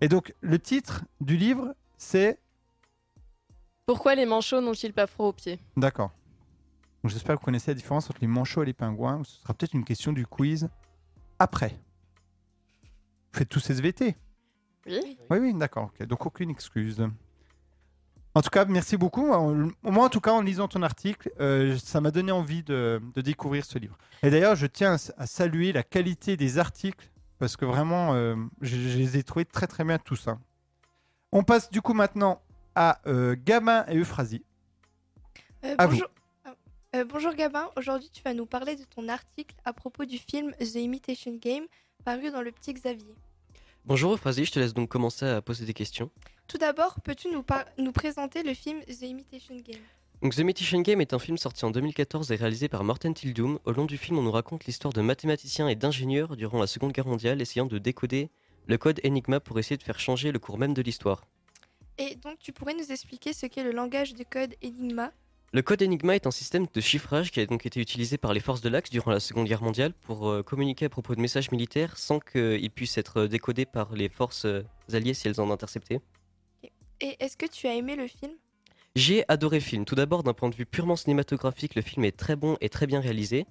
Et 0.00 0.08
donc, 0.08 0.34
le 0.40 0.58
titre 0.58 1.04
du 1.20 1.36
livre, 1.36 1.74
c'est... 1.96 2.38
Pourquoi 3.86 4.14
les 4.14 4.26
manchots 4.26 4.60
n'ont-ils 4.60 4.92
pas 4.92 5.06
froid 5.06 5.26
aux 5.26 5.32
pieds? 5.32 5.58
D'accord. 5.76 6.12
J'espère 7.04 7.34
que 7.34 7.40
vous 7.40 7.46
connaissez 7.46 7.72
la 7.72 7.74
différence 7.74 8.08
entre 8.08 8.20
les 8.20 8.28
manchots 8.28 8.62
et 8.62 8.66
les 8.66 8.72
pingouins. 8.72 9.22
Ce 9.24 9.40
sera 9.40 9.54
peut-être 9.54 9.74
une 9.74 9.84
question 9.84 10.12
du 10.12 10.24
quiz 10.24 10.68
après. 11.38 11.70
Vous 13.32 13.38
faites 13.38 13.48
tous 13.48 13.70
SVT 13.70 14.16
Oui. 14.86 15.18
Oui, 15.30 15.38
oui, 15.38 15.54
d'accord. 15.54 15.90
Donc, 16.00 16.24
aucune 16.26 16.50
excuse. 16.50 17.04
En 18.34 18.40
tout 18.40 18.50
cas, 18.50 18.64
merci 18.66 18.96
beaucoup. 18.96 19.26
Moi, 19.82 20.04
en 20.04 20.08
tout 20.08 20.20
cas, 20.20 20.32
en 20.32 20.42
lisant 20.42 20.68
ton 20.68 20.82
article, 20.82 21.32
euh, 21.40 21.76
ça 21.76 22.00
m'a 22.00 22.12
donné 22.12 22.30
envie 22.30 22.62
de, 22.62 23.02
de 23.14 23.20
découvrir 23.20 23.64
ce 23.64 23.78
livre. 23.78 23.98
Et 24.22 24.30
d'ailleurs, 24.30 24.54
je 24.54 24.66
tiens 24.66 24.96
à, 25.18 25.26
saluer 25.26 25.72
la 25.72 25.82
qualité 25.82 26.36
des 26.36 26.58
articles, 26.58 27.10
parce 27.38 27.56
que 27.56 27.64
vraiment, 27.64 28.14
euh, 28.14 28.36
je, 28.60 28.76
je 28.76 28.98
les 28.98 29.16
ai 29.18 29.24
trouvés 29.24 29.44
très 29.44 29.66
très 29.66 29.82
bien 29.84 29.98
tous. 29.98 30.16
ça. 30.16 30.38
On 31.32 31.42
passe 31.42 31.70
du 31.70 31.82
coup 31.82 31.94
maintenant 31.94 32.40
à 32.74 33.00
euh, 33.06 33.36
Gabin 33.44 33.84
et 33.88 33.96
Euphrasie. 33.96 34.44
Euh, 35.64 35.74
À 35.78 35.86
vous. 35.86 35.92
bonjour. 35.94 36.08
Euh, 36.94 37.04
bonjour 37.06 37.32
Gabin, 37.34 37.70
aujourd'hui 37.76 38.10
tu 38.12 38.22
vas 38.22 38.34
nous 38.34 38.44
parler 38.44 38.76
de 38.76 38.84
ton 38.84 39.08
article 39.08 39.54
à 39.64 39.72
propos 39.72 40.04
du 40.04 40.18
film 40.18 40.52
The 40.60 40.74
Imitation 40.74 41.34
Game 41.40 41.64
paru 42.04 42.30
dans 42.30 42.42
le 42.42 42.52
Petit 42.52 42.74
Xavier. 42.74 43.14
Bonjour 43.86 44.12
Euphrasie, 44.12 44.44
je 44.44 44.52
te 44.52 44.58
laisse 44.58 44.74
donc 44.74 44.90
commencer 44.90 45.24
à 45.26 45.40
poser 45.40 45.64
des 45.64 45.72
questions. 45.72 46.10
Tout 46.48 46.58
d'abord, 46.58 47.00
peux-tu 47.00 47.30
nous, 47.30 47.42
par- 47.42 47.64
nous 47.78 47.92
présenter 47.92 48.42
le 48.42 48.52
film 48.52 48.80
The 48.84 49.02
Imitation 49.02 49.56
Game? 49.56 49.80
Donc 50.20 50.34
The 50.34 50.38
Imitation 50.40 50.80
Game 50.82 51.00
est 51.00 51.14
un 51.14 51.18
film 51.18 51.38
sorti 51.38 51.64
en 51.64 51.70
2014 51.70 52.30
et 52.30 52.36
réalisé 52.36 52.68
par 52.68 52.84
Morten 52.84 53.14
Tildum. 53.14 53.58
Au 53.64 53.72
long 53.72 53.86
du 53.86 53.96
film, 53.96 54.18
on 54.18 54.22
nous 54.22 54.30
raconte 54.30 54.66
l'histoire 54.66 54.92
de 54.92 55.00
mathématiciens 55.00 55.68
et 55.68 55.74
d'ingénieurs 55.74 56.36
durant 56.36 56.60
la 56.60 56.66
Seconde 56.66 56.92
Guerre 56.92 57.06
mondiale 57.08 57.40
essayant 57.40 57.66
de 57.66 57.78
décoder 57.78 58.28
le 58.66 58.76
code 58.76 59.00
Enigma 59.04 59.40
pour 59.40 59.58
essayer 59.58 59.78
de 59.78 59.82
faire 59.82 59.98
changer 59.98 60.30
le 60.30 60.38
cours 60.38 60.58
même 60.58 60.74
de 60.74 60.82
l'histoire. 60.82 61.26
Et 61.98 62.16
donc 62.16 62.38
tu 62.38 62.52
pourrais 62.52 62.74
nous 62.74 62.90
expliquer 62.90 63.32
ce 63.32 63.46
qu'est 63.46 63.62
le 63.62 63.72
langage 63.72 64.14
de 64.14 64.24
code 64.24 64.54
Enigma 64.64 65.12
Le 65.52 65.62
code 65.62 65.82
Enigma 65.82 66.14
est 66.14 66.26
un 66.26 66.30
système 66.30 66.66
de 66.72 66.80
chiffrage 66.80 67.30
qui 67.30 67.40
a 67.40 67.46
donc 67.46 67.66
été 67.66 67.80
utilisé 67.80 68.18
par 68.18 68.32
les 68.32 68.40
forces 68.40 68.60
de 68.60 68.68
l'Axe 68.68 68.90
durant 68.90 69.10
la 69.10 69.20
Seconde 69.20 69.46
Guerre 69.46 69.62
mondiale 69.62 69.92
pour 69.92 70.28
euh, 70.28 70.42
communiquer 70.42 70.86
à 70.86 70.88
propos 70.88 71.14
de 71.14 71.20
messages 71.20 71.50
militaires 71.50 71.98
sans 71.98 72.18
qu'ils 72.18 72.70
puissent 72.70 72.98
être 72.98 73.26
décodés 73.26 73.66
par 73.66 73.94
les 73.94 74.08
forces 74.08 74.46
euh, 74.46 74.64
alliées 74.92 75.14
si 75.14 75.28
elles 75.28 75.40
en 75.40 75.50
interceptaient. 75.50 76.00
Et 77.00 77.16
est-ce 77.18 77.36
que 77.36 77.46
tu 77.46 77.66
as 77.66 77.74
aimé 77.74 77.96
le 77.96 78.06
film? 78.06 78.32
J'ai 78.94 79.24
adoré 79.28 79.56
le 79.56 79.64
film. 79.64 79.84
Tout 79.84 79.94
d'abord, 79.94 80.22
d'un 80.22 80.34
point 80.34 80.50
de 80.50 80.54
vue 80.54 80.66
purement 80.66 80.96
cinématographique, 80.96 81.74
le 81.74 81.82
film 81.82 82.04
est 82.04 82.16
très 82.16 82.36
bon 82.36 82.56
et 82.60 82.68
très 82.68 82.86
bien 82.86 83.00
réalisé. 83.00 83.46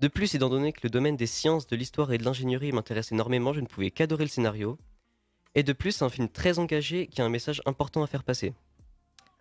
De 0.00 0.08
plus, 0.08 0.34
étant 0.34 0.48
donné 0.48 0.72
que 0.72 0.80
le 0.82 0.90
domaine 0.90 1.16
des 1.16 1.26
sciences, 1.26 1.66
de 1.66 1.76
l'histoire 1.76 2.12
et 2.12 2.18
de 2.18 2.24
l'ingénierie 2.24 2.72
m'intéresse 2.72 3.12
énormément, 3.12 3.52
je 3.52 3.60
ne 3.60 3.66
pouvais 3.66 3.90
qu'adorer 3.90 4.24
le 4.24 4.30
scénario. 4.30 4.78
Et 5.54 5.62
de 5.62 5.72
plus, 5.72 5.92
c'est 5.92 6.04
un 6.04 6.10
film 6.10 6.28
très 6.28 6.58
engagé 6.58 7.06
qui 7.08 7.20
a 7.20 7.24
un 7.24 7.28
message 7.28 7.60
important 7.66 8.02
à 8.02 8.06
faire 8.06 8.22
passer. 8.22 8.52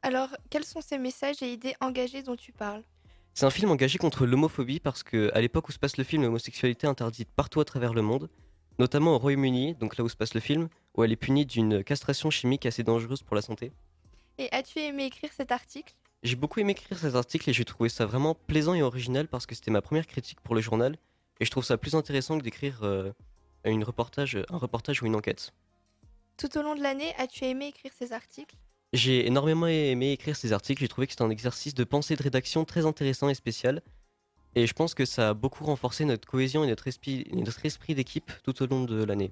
Alors, 0.01 0.29
quels 0.49 0.65
sont 0.65 0.81
ces 0.81 0.97
messages 0.97 1.41
et 1.43 1.51
idées 1.51 1.75
engagées 1.81 2.23
dont 2.23 2.35
tu 2.35 2.51
parles? 2.51 2.83
C'est 3.33 3.45
un 3.45 3.51
film 3.51 3.69
engagé 3.69 3.97
contre 3.97 4.25
l'homophobie 4.25 4.79
parce 4.79 5.03
que, 5.03 5.29
à 5.33 5.41
l'époque 5.41 5.69
où 5.69 5.71
se 5.71 5.77
passe 5.77 5.97
le 5.97 6.03
film, 6.03 6.23
l'homosexualité 6.23 6.87
est 6.87 6.89
interdite 6.89 7.29
partout 7.35 7.61
à 7.61 7.65
travers 7.65 7.93
le 7.93 8.01
monde, 8.01 8.29
notamment 8.79 9.15
au 9.15 9.19
Royaume-Uni, 9.19 9.75
donc 9.75 9.97
là 9.97 10.03
où 10.03 10.09
se 10.09 10.15
passe 10.15 10.33
le 10.33 10.39
film, 10.39 10.67
où 10.95 11.03
elle 11.03 11.11
est 11.11 11.17
punie 11.17 11.45
d'une 11.45 11.83
castration 11.83 12.29
chimique 12.31 12.65
assez 12.65 12.83
dangereuse 12.83 13.21
pour 13.21 13.35
la 13.35 13.41
santé. 13.41 13.71
Et 14.37 14.51
as-tu 14.51 14.79
aimé 14.79 15.05
écrire 15.05 15.31
cet 15.35 15.51
article? 15.51 15.93
J'ai 16.23 16.35
beaucoup 16.35 16.59
aimé 16.59 16.71
écrire 16.71 16.97
cet 16.97 17.15
article 17.15 17.49
et 17.49 17.53
j'ai 17.53 17.65
trouvé 17.65 17.89
ça 17.89 18.05
vraiment 18.05 18.35
plaisant 18.35 18.73
et 18.73 18.81
original 18.81 19.27
parce 19.27 19.45
que 19.45 19.55
c'était 19.55 19.71
ma 19.71 19.81
première 19.81 20.07
critique 20.07 20.41
pour 20.41 20.55
le 20.55 20.61
journal 20.61 20.97
et 21.39 21.45
je 21.45 21.51
trouve 21.51 21.63
ça 21.63 21.77
plus 21.77 21.95
intéressant 21.95 22.37
que 22.37 22.43
d'écrire 22.43 22.79
euh, 22.83 23.11
une 23.63 23.83
reportage, 23.83 24.37
un 24.49 24.57
reportage 24.57 25.01
ou 25.01 25.05
une 25.05 25.15
enquête. 25.15 25.53
Tout 26.39 26.57
au 26.57 26.61
long 26.61 26.73
de 26.73 26.81
l'année, 26.81 27.13
as-tu 27.17 27.43
aimé 27.43 27.67
écrire 27.67 27.91
ces 27.93 28.13
articles? 28.13 28.55
J'ai 28.93 29.27
énormément 29.27 29.67
aimé 29.67 30.13
écrire 30.13 30.37
ces 30.37 30.53
articles, 30.53 30.79
j'ai 30.79 30.87
trouvé 30.87 31.05
que 31.05 31.11
c'était 31.11 31.25
un 31.25 31.29
exercice 31.29 31.73
de 31.73 31.83
pensée 31.83 32.15
de 32.15 32.23
rédaction 32.23 32.63
très 32.63 32.85
intéressant 32.85 33.27
et 33.27 33.33
spécial. 33.33 33.81
Et 34.55 34.65
je 34.65 34.71
pense 34.71 34.93
que 34.93 35.03
ça 35.03 35.29
a 35.29 35.33
beaucoup 35.33 35.65
renforcé 35.65 36.05
notre 36.05 36.25
cohésion 36.25 36.63
et 36.63 36.67
notre 36.67 36.87
esprit, 36.87 37.27
notre 37.33 37.65
esprit 37.65 37.93
d'équipe 37.93 38.31
tout 38.41 38.63
au 38.63 38.67
long 38.67 38.85
de 38.85 39.03
l'année. 39.03 39.31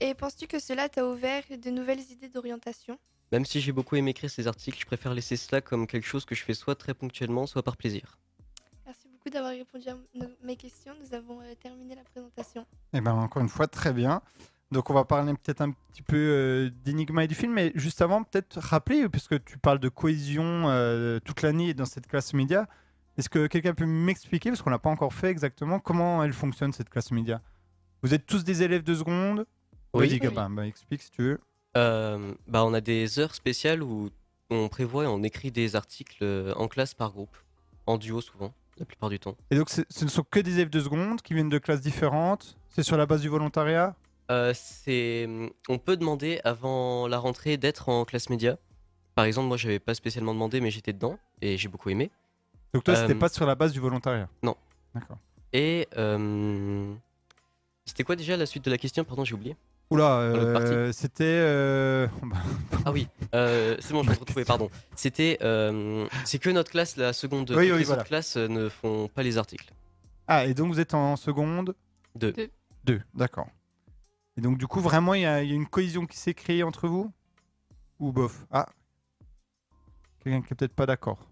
Et 0.00 0.14
penses-tu 0.14 0.48
que 0.48 0.58
cela 0.58 0.88
t'a 0.88 1.06
ouvert 1.06 1.44
de 1.48 1.70
nouvelles 1.70 2.02
idées 2.10 2.28
d'orientation? 2.28 2.98
Même 3.30 3.46
si 3.46 3.60
j'ai 3.60 3.70
beaucoup 3.70 3.94
aimé 3.94 4.10
écrire 4.10 4.28
ces 4.28 4.48
articles, 4.48 4.80
je 4.80 4.86
préfère 4.86 5.14
laisser 5.14 5.36
cela 5.36 5.60
comme 5.60 5.86
quelque 5.86 6.08
chose 6.08 6.24
que 6.24 6.34
je 6.34 6.42
fais 6.42 6.54
soit 6.54 6.74
très 6.74 6.92
ponctuellement, 6.92 7.46
soit 7.46 7.62
par 7.62 7.76
plaisir. 7.76 8.18
Merci 8.84 9.06
beaucoup 9.06 9.30
d'avoir 9.30 9.52
répondu 9.52 9.88
à 9.88 9.96
mes 10.42 10.56
questions. 10.56 10.92
Nous 11.00 11.14
avons 11.14 11.40
euh, 11.40 11.54
terminé 11.54 11.94
la 11.94 12.02
présentation. 12.02 12.66
Eh 12.94 13.00
ben 13.00 13.12
encore 13.12 13.42
une 13.42 13.48
fois, 13.48 13.68
très 13.68 13.92
bien. 13.92 14.20
Donc 14.72 14.88
on 14.88 14.94
va 14.94 15.04
parler 15.04 15.34
peut-être 15.34 15.60
un 15.60 15.70
petit 15.70 16.02
peu 16.02 16.16
euh, 16.16 16.70
d'Enigma 16.84 17.24
et 17.24 17.28
du 17.28 17.34
film, 17.34 17.52
mais 17.52 17.72
juste 17.74 18.00
avant, 18.00 18.22
peut-être 18.24 18.58
rappeler, 18.58 19.06
puisque 19.08 19.44
tu 19.44 19.58
parles 19.58 19.78
de 19.78 19.90
cohésion 19.90 20.64
euh, 20.68 21.20
toute 21.20 21.42
l'année 21.42 21.74
dans 21.74 21.84
cette 21.84 22.06
classe 22.06 22.32
média, 22.32 22.66
est-ce 23.18 23.28
que 23.28 23.46
quelqu'un 23.46 23.74
peut 23.74 23.84
m'expliquer, 23.84 24.48
parce 24.48 24.62
qu'on 24.62 24.70
l'a 24.70 24.78
pas 24.78 24.88
encore 24.88 25.12
fait 25.12 25.28
exactement, 25.28 25.78
comment 25.78 26.24
elle 26.24 26.32
fonctionne 26.32 26.72
cette 26.72 26.88
classe 26.88 27.10
média? 27.10 27.42
Vous 28.02 28.14
êtes 28.14 28.24
tous 28.24 28.44
des 28.44 28.62
élèves 28.62 28.82
de 28.82 28.94
seconde? 28.94 29.44
Oui. 29.92 30.08
Vas-y 30.08 30.18
Gabin, 30.18 30.48
bah, 30.48 30.66
explique 30.66 31.02
si 31.02 31.10
tu 31.10 31.22
veux. 31.22 31.40
Euh, 31.76 32.32
bah, 32.48 32.64
on 32.64 32.72
a 32.72 32.80
des 32.80 33.18
heures 33.18 33.34
spéciales 33.34 33.82
où 33.82 34.08
on 34.48 34.68
prévoit 34.68 35.04
et 35.04 35.06
on 35.06 35.22
écrit 35.22 35.50
des 35.50 35.76
articles 35.76 36.22
euh, 36.22 36.54
en 36.54 36.66
classe 36.66 36.94
par 36.94 37.12
groupe, 37.12 37.36
en 37.86 37.98
duo 37.98 38.22
souvent, 38.22 38.54
la 38.78 38.86
plupart 38.86 39.10
du 39.10 39.18
temps. 39.18 39.36
Et 39.50 39.56
donc 39.56 39.68
ce 39.68 39.82
ne 40.02 40.08
sont 40.08 40.24
que 40.24 40.40
des 40.40 40.54
élèves 40.54 40.70
de 40.70 40.80
seconde 40.80 41.20
qui 41.20 41.34
viennent 41.34 41.50
de 41.50 41.58
classes 41.58 41.82
différentes, 41.82 42.56
c'est 42.70 42.82
sur 42.82 42.96
la 42.96 43.04
base 43.04 43.20
du 43.20 43.28
volontariat? 43.28 43.94
Euh, 44.30 44.52
c'est, 44.54 45.28
on 45.68 45.78
peut 45.78 45.96
demander 45.96 46.40
avant 46.44 47.06
la 47.08 47.18
rentrée 47.18 47.56
d'être 47.56 47.88
en 47.88 48.04
classe 48.04 48.30
média. 48.30 48.56
Par 49.14 49.24
exemple, 49.26 49.48
moi, 49.48 49.56
j'avais 49.56 49.78
pas 49.78 49.94
spécialement 49.94 50.32
demandé, 50.32 50.60
mais 50.60 50.70
j'étais 50.70 50.92
dedans 50.92 51.18
et 51.42 51.56
j'ai 51.58 51.68
beaucoup 51.68 51.90
aimé. 51.90 52.10
Donc 52.72 52.84
toi, 52.84 52.94
c'était 52.96 53.14
Euh, 53.14 53.18
pas 53.18 53.28
sur 53.28 53.44
la 53.46 53.54
base 53.54 53.72
du 53.72 53.80
volontariat? 53.80 54.28
Non. 54.42 54.56
D'accord. 54.94 55.18
Et 55.52 55.86
euh, 55.98 56.94
c'était 57.84 58.04
quoi 58.04 58.16
déjà 58.16 58.36
la 58.38 58.46
suite 58.46 58.64
de 58.64 58.70
la 58.70 58.78
question? 58.78 59.04
Pardon, 59.04 59.24
j'ai 59.24 59.34
oublié. 59.34 59.56
Oula, 59.90 60.30
Dans 60.32 60.36
l'autre 60.38 60.52
partie. 60.54 60.72
euh, 60.72 60.92
c'était... 60.92 61.24
euh, 61.26 62.06
bah, 62.22 62.38
Ah 62.86 62.92
oui, 62.92 63.08
euh, 63.34 63.76
c'est 63.80 63.92
bon, 63.92 64.02
je 64.02 64.08
vais 64.08 64.14
retrouver, 64.16 64.46
pardon. 64.46 64.70
C'était, 64.96 65.36
euh, 65.42 66.06
c'est 66.24 66.38
que 66.38 66.48
notre 66.48 66.70
classe, 66.70 66.96
la 66.96 67.12
seconde. 67.12 67.50
Oui, 67.50 67.66
toutes 67.66 67.72
oui, 67.74 67.78
les 67.80 67.84
voilà. 67.84 68.00
autres 68.00 68.08
classes 68.08 68.38
euh, 68.38 68.48
ne 68.48 68.70
font 68.70 69.08
pas 69.08 69.22
les 69.22 69.36
articles. 69.36 69.70
Ah, 70.28 70.46
et 70.46 70.54
donc 70.54 70.72
vous 70.72 70.80
êtes 70.80 70.94
en 70.94 71.16
seconde? 71.16 71.74
Deux. 72.14 72.32
Deux, 72.84 73.02
d'accord. 73.14 73.48
Et 74.36 74.40
donc 74.40 74.58
du 74.58 74.66
coup, 74.66 74.80
vraiment, 74.80 75.14
il 75.14 75.22
y, 75.22 75.26
a 75.26 75.42
il 75.42 75.50
y 75.50 75.52
a 75.52 75.56
une 75.56 75.66
cohésion 75.66 76.06
qui 76.06 76.16
s'est 76.16 76.34
créée 76.34 76.62
entre 76.62 76.88
vous 76.88 77.12
Ou 78.00 78.12
bof? 78.12 78.46
Ah 78.50 78.68
Quelqu'un 80.20 80.40
qui 80.42 80.52
est 80.52 80.56
peut-être 80.56 80.74
pas 80.74 80.86
d'accord. 80.86 81.28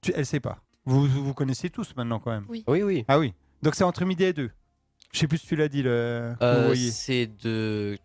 Tu- 0.00 0.12
Elle 0.14 0.26
sait 0.26 0.40
pas. 0.40 0.62
Vous 0.84 1.06
vous 1.06 1.34
connaissez 1.34 1.68
tous 1.70 1.94
maintenant 1.96 2.18
quand 2.18 2.30
même 2.30 2.46
Oui. 2.48 2.64
Oui, 2.66 2.82
oui. 2.82 3.04
Ah 3.08 3.18
oui. 3.18 3.34
Donc 3.62 3.74
c'est 3.74 3.84
entre 3.84 4.04
midi 4.04 4.24
et 4.24 4.32
deux. 4.32 4.50
Je 5.12 5.18
sais 5.20 5.28
plus 5.28 5.38
si 5.38 5.46
tu 5.46 5.56
l'as 5.56 5.68
dit, 5.68 5.82
le... 5.82 6.34
Euh, 6.42 6.74
c'est 6.76 7.26
de. 7.26 7.98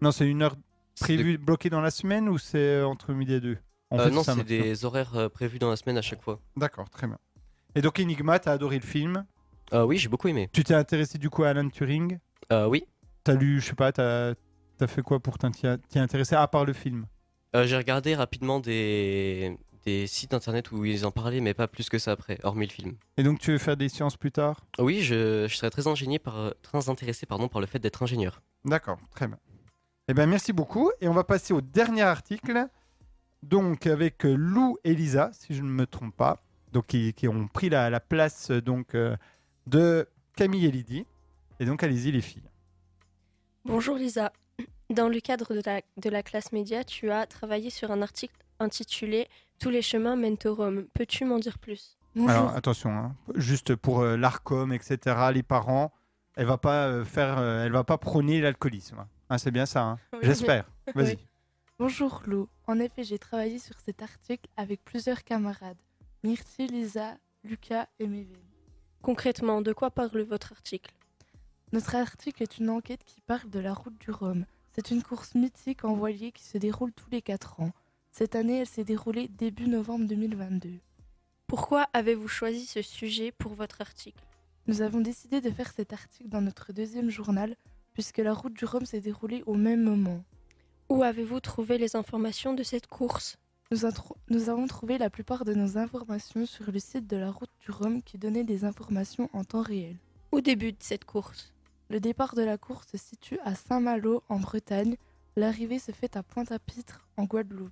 Non, 0.00 0.12
c'est 0.12 0.26
une 0.28 0.42
heure 0.42 0.56
c'est 0.94 1.16
de- 1.16 1.22
prévue, 1.22 1.38
bloquée 1.38 1.70
dans 1.70 1.80
la 1.80 1.90
semaine 1.90 2.28
ou 2.28 2.38
c'est 2.38 2.58
euh, 2.58 2.86
entre 2.86 3.12
midi 3.12 3.34
et 3.34 3.40
deux? 3.40 3.58
En 3.90 3.98
Euh, 3.98 4.04
fait, 4.04 4.10
non, 4.10 4.22
c'est 4.24 4.44
des 4.44 4.84
horaires 4.84 5.14
euh, 5.16 5.28
prévus 5.28 5.58
dans 5.58 5.70
la 5.70 5.76
semaine 5.76 5.96
à 5.98 6.02
chaque 6.02 6.22
fois. 6.22 6.40
D'accord, 6.56 6.88
très 6.90 7.06
bien. 7.06 7.18
Et 7.74 7.80
donc 7.82 7.98
Enigma, 7.98 8.38
t'as 8.38 8.52
adoré 8.52 8.76
le 8.78 8.84
film. 8.86 9.24
Euh, 9.72 9.84
oui, 9.84 9.98
j'ai 9.98 10.08
beaucoup 10.08 10.28
aimé. 10.28 10.48
Tu 10.52 10.62
t'es 10.62 10.74
intéressé 10.74 11.18
du 11.18 11.30
coup 11.30 11.42
à 11.44 11.48
Alan 11.48 11.68
Turing? 11.68 12.18
Euh, 12.52 12.66
oui, 12.66 12.84
T'as 13.24 13.34
lu, 13.34 13.58
je 13.58 13.68
sais 13.68 13.74
pas, 13.74 13.90
t'as 13.90 14.34
as 14.80 14.86
fait 14.86 15.00
quoi 15.00 15.18
pour 15.18 15.38
t'y 15.38 15.98
intéresser 15.98 16.34
à 16.34 16.46
part 16.46 16.66
le 16.66 16.74
film? 16.74 17.06
Euh, 17.56 17.66
j'ai 17.66 17.76
regardé 17.76 18.14
rapidement 18.14 18.60
des... 18.60 19.56
des 19.86 20.06
sites 20.06 20.34
internet 20.34 20.72
où 20.72 20.84
ils 20.84 21.06
en 21.06 21.10
parlaient, 21.10 21.40
mais 21.40 21.54
pas 21.54 21.66
plus 21.66 21.88
que 21.88 21.98
ça 21.98 22.12
après, 22.12 22.38
hormis 22.42 22.66
le 22.66 22.72
film. 22.72 22.96
Et 23.16 23.22
donc 23.22 23.38
tu 23.38 23.52
veux 23.52 23.58
faire 23.58 23.78
des 23.78 23.88
sciences 23.88 24.18
plus 24.18 24.30
tard? 24.30 24.66
Oui, 24.78 25.00
je, 25.00 25.46
je 25.48 25.56
serais 25.56 25.70
très, 25.70 25.86
ingénié 25.86 26.18
par... 26.18 26.52
très 26.60 26.90
intéressé 26.90 27.24
pardon, 27.24 27.48
par 27.48 27.62
le 27.62 27.66
fait 27.66 27.78
d'être 27.78 28.02
ingénieur. 28.02 28.42
D'accord, 28.66 28.98
très 29.10 29.26
bien. 29.26 29.38
Eh 30.08 30.12
bien, 30.12 30.26
merci 30.26 30.52
beaucoup. 30.52 30.90
Et 31.00 31.08
on 31.08 31.14
va 31.14 31.24
passer 31.24 31.54
au 31.54 31.62
dernier 31.62 32.02
article. 32.02 32.66
Donc, 33.42 33.86
avec 33.86 34.26
euh, 34.26 34.34
Lou 34.34 34.76
et 34.84 34.94
Lisa, 34.94 35.30
si 35.32 35.54
je 35.54 35.62
ne 35.62 35.68
me 35.68 35.86
trompe 35.86 36.14
pas, 36.14 36.42
donc 36.72 36.88
qui, 36.88 37.14
qui 37.14 37.26
ont 37.26 37.48
pris 37.48 37.70
la, 37.70 37.88
la 37.88 38.00
place 38.00 38.50
donc 38.50 38.94
euh, 38.94 39.16
de 39.66 40.06
Camille 40.36 40.66
et 40.66 40.70
Lydie. 40.70 41.06
Et 41.60 41.64
donc, 41.64 41.82
allez-y, 41.82 42.10
les 42.10 42.20
filles. 42.20 42.50
Bonjour 43.64 43.96
Lisa. 43.96 44.32
Dans 44.90 45.08
le 45.08 45.20
cadre 45.20 45.54
de 45.54 45.62
la, 45.64 45.80
de 45.96 46.10
la 46.10 46.22
classe 46.22 46.52
média, 46.52 46.84
tu 46.84 47.10
as 47.10 47.26
travaillé 47.26 47.70
sur 47.70 47.90
un 47.90 48.02
article 48.02 48.36
intitulé 48.60 49.28
Tous 49.58 49.70
les 49.70 49.82
chemins 49.82 50.16
mènent 50.16 50.36
au 50.44 50.54
Rome. 50.54 50.86
Peux-tu 50.94 51.24
m'en 51.24 51.38
dire 51.38 51.58
plus? 51.58 51.96
Alors, 52.28 52.54
attention, 52.54 52.90
hein, 52.90 53.16
juste 53.34 53.74
pour 53.74 54.00
euh, 54.00 54.16
l'ARCOM, 54.16 54.72
etc., 54.72 55.16
les 55.32 55.42
parents, 55.42 55.92
elle 56.36 56.46
va 56.46 56.58
pas 56.58 56.86
euh, 56.86 57.04
faire, 57.04 57.38
euh, 57.38 57.64
elle 57.64 57.72
va 57.72 57.82
pas 57.82 57.98
prôner 57.98 58.40
l'alcoolisme. 58.40 59.04
Hein, 59.30 59.38
c'est 59.38 59.50
bien 59.50 59.66
ça, 59.66 59.82
hein? 59.82 59.98
Oui. 60.12 60.20
J'espère. 60.22 60.64
Vas-y. 60.94 61.14
Oui. 61.14 61.18
Bonjour 61.78 62.22
Lou. 62.26 62.48
En 62.68 62.78
effet, 62.78 63.02
j'ai 63.02 63.18
travaillé 63.18 63.58
sur 63.58 63.80
cet 63.80 64.02
article 64.02 64.48
avec 64.56 64.84
plusieurs 64.84 65.24
camarades. 65.24 65.76
Myrtille, 66.22 66.68
Lisa, 66.68 67.16
Lucas 67.42 67.86
et 67.98 68.06
Mévin. 68.06 68.38
Concrètement, 69.02 69.60
de 69.60 69.72
quoi 69.72 69.90
parle 69.90 70.22
votre 70.22 70.52
article? 70.52 70.94
Notre 71.74 71.96
article 71.96 72.40
est 72.40 72.58
une 72.58 72.70
enquête 72.70 73.02
qui 73.02 73.20
parle 73.20 73.50
de 73.50 73.58
la 73.58 73.74
route 73.74 73.98
du 73.98 74.12
Rhum. 74.12 74.46
C'est 74.70 74.92
une 74.92 75.02
course 75.02 75.34
mythique 75.34 75.84
en 75.84 75.94
voilier 75.94 76.30
qui 76.30 76.44
se 76.44 76.56
déroule 76.56 76.92
tous 76.92 77.10
les 77.10 77.20
4 77.20 77.58
ans. 77.58 77.72
Cette 78.12 78.36
année, 78.36 78.60
elle 78.60 78.68
s'est 78.68 78.84
déroulée 78.84 79.26
début 79.26 79.66
novembre 79.66 80.06
2022. 80.06 80.78
Pourquoi 81.48 81.88
avez-vous 81.92 82.28
choisi 82.28 82.64
ce 82.64 82.80
sujet 82.80 83.32
pour 83.32 83.54
votre 83.54 83.80
article? 83.80 84.22
Nous 84.68 84.82
avons 84.82 85.00
décidé 85.00 85.40
de 85.40 85.50
faire 85.50 85.72
cet 85.72 85.92
article 85.92 86.28
dans 86.28 86.40
notre 86.40 86.72
deuxième 86.72 87.10
journal, 87.10 87.56
puisque 87.92 88.18
la 88.18 88.34
route 88.34 88.54
du 88.54 88.66
Rhum 88.66 88.86
s'est 88.86 89.00
déroulée 89.00 89.42
au 89.46 89.54
même 89.54 89.82
moment. 89.82 90.22
Où 90.88 91.02
avez-vous 91.02 91.40
trouvé 91.40 91.76
les 91.76 91.96
informations 91.96 92.54
de 92.54 92.62
cette 92.62 92.86
course? 92.86 93.36
Nous, 93.72 93.80
nous 94.28 94.48
avons 94.48 94.68
trouvé 94.68 94.96
la 94.96 95.10
plupart 95.10 95.44
de 95.44 95.54
nos 95.54 95.76
informations 95.76 96.46
sur 96.46 96.70
le 96.70 96.78
site 96.78 97.08
de 97.08 97.16
la 97.16 97.32
route 97.32 97.50
du 97.58 97.72
Rhum 97.72 98.00
qui 98.00 98.16
donnait 98.16 98.44
des 98.44 98.64
informations 98.64 99.28
en 99.32 99.42
temps 99.42 99.62
réel. 99.62 99.96
Où 100.30 100.40
débute 100.40 100.80
cette 100.80 101.04
course? 101.04 101.53
Le 101.94 102.00
départ 102.00 102.34
de 102.34 102.42
la 102.42 102.58
course 102.58 102.88
se 102.90 102.98
situe 102.98 103.38
à 103.44 103.54
Saint-Malo 103.54 104.24
en 104.28 104.40
Bretagne. 104.40 104.96
L'arrivée 105.36 105.78
se 105.78 105.92
fait 105.92 106.16
à 106.16 106.24
Pointe-à-Pitre 106.24 107.06
en 107.16 107.22
Guadeloupe. 107.22 107.70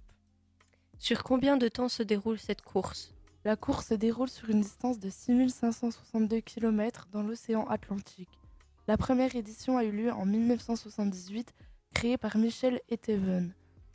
Sur 0.96 1.24
combien 1.24 1.56
de 1.56 1.66
temps 1.66 1.88
se 1.88 2.04
déroule 2.04 2.38
cette 2.38 2.62
course? 2.62 3.12
La 3.44 3.56
course 3.56 3.88
se 3.88 3.94
déroule 3.94 4.28
sur 4.28 4.48
une 4.48 4.60
distance 4.60 5.00
de 5.00 5.10
6562 5.10 6.38
km 6.38 7.08
dans 7.10 7.24
l'océan 7.24 7.66
Atlantique. 7.66 8.38
La 8.86 8.96
première 8.96 9.34
édition 9.34 9.76
a 9.76 9.82
eu 9.82 9.90
lieu 9.90 10.12
en 10.12 10.24
1978, 10.24 11.52
créée 11.92 12.16
par 12.16 12.36
Michel 12.36 12.80
Eteven. 12.90 13.52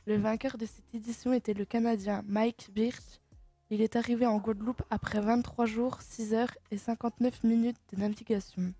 Le 0.07 0.17
vainqueur 0.17 0.57
de 0.57 0.65
cette 0.65 0.93
édition 0.93 1.31
était 1.31 1.53
le 1.53 1.63
Canadien 1.63 2.21
Mike 2.27 2.71
Birch. 2.75 3.21
Il 3.69 3.79
est 3.79 3.95
arrivé 3.95 4.25
en 4.25 4.39
Guadeloupe 4.39 4.83
après 4.89 5.21
23 5.21 5.65
jours, 5.65 6.01
6 6.01 6.33
heures 6.33 6.57
et 6.69 6.77
59 6.77 7.45
minutes 7.45 7.79
de 7.93 8.01
navigation. 8.01 8.73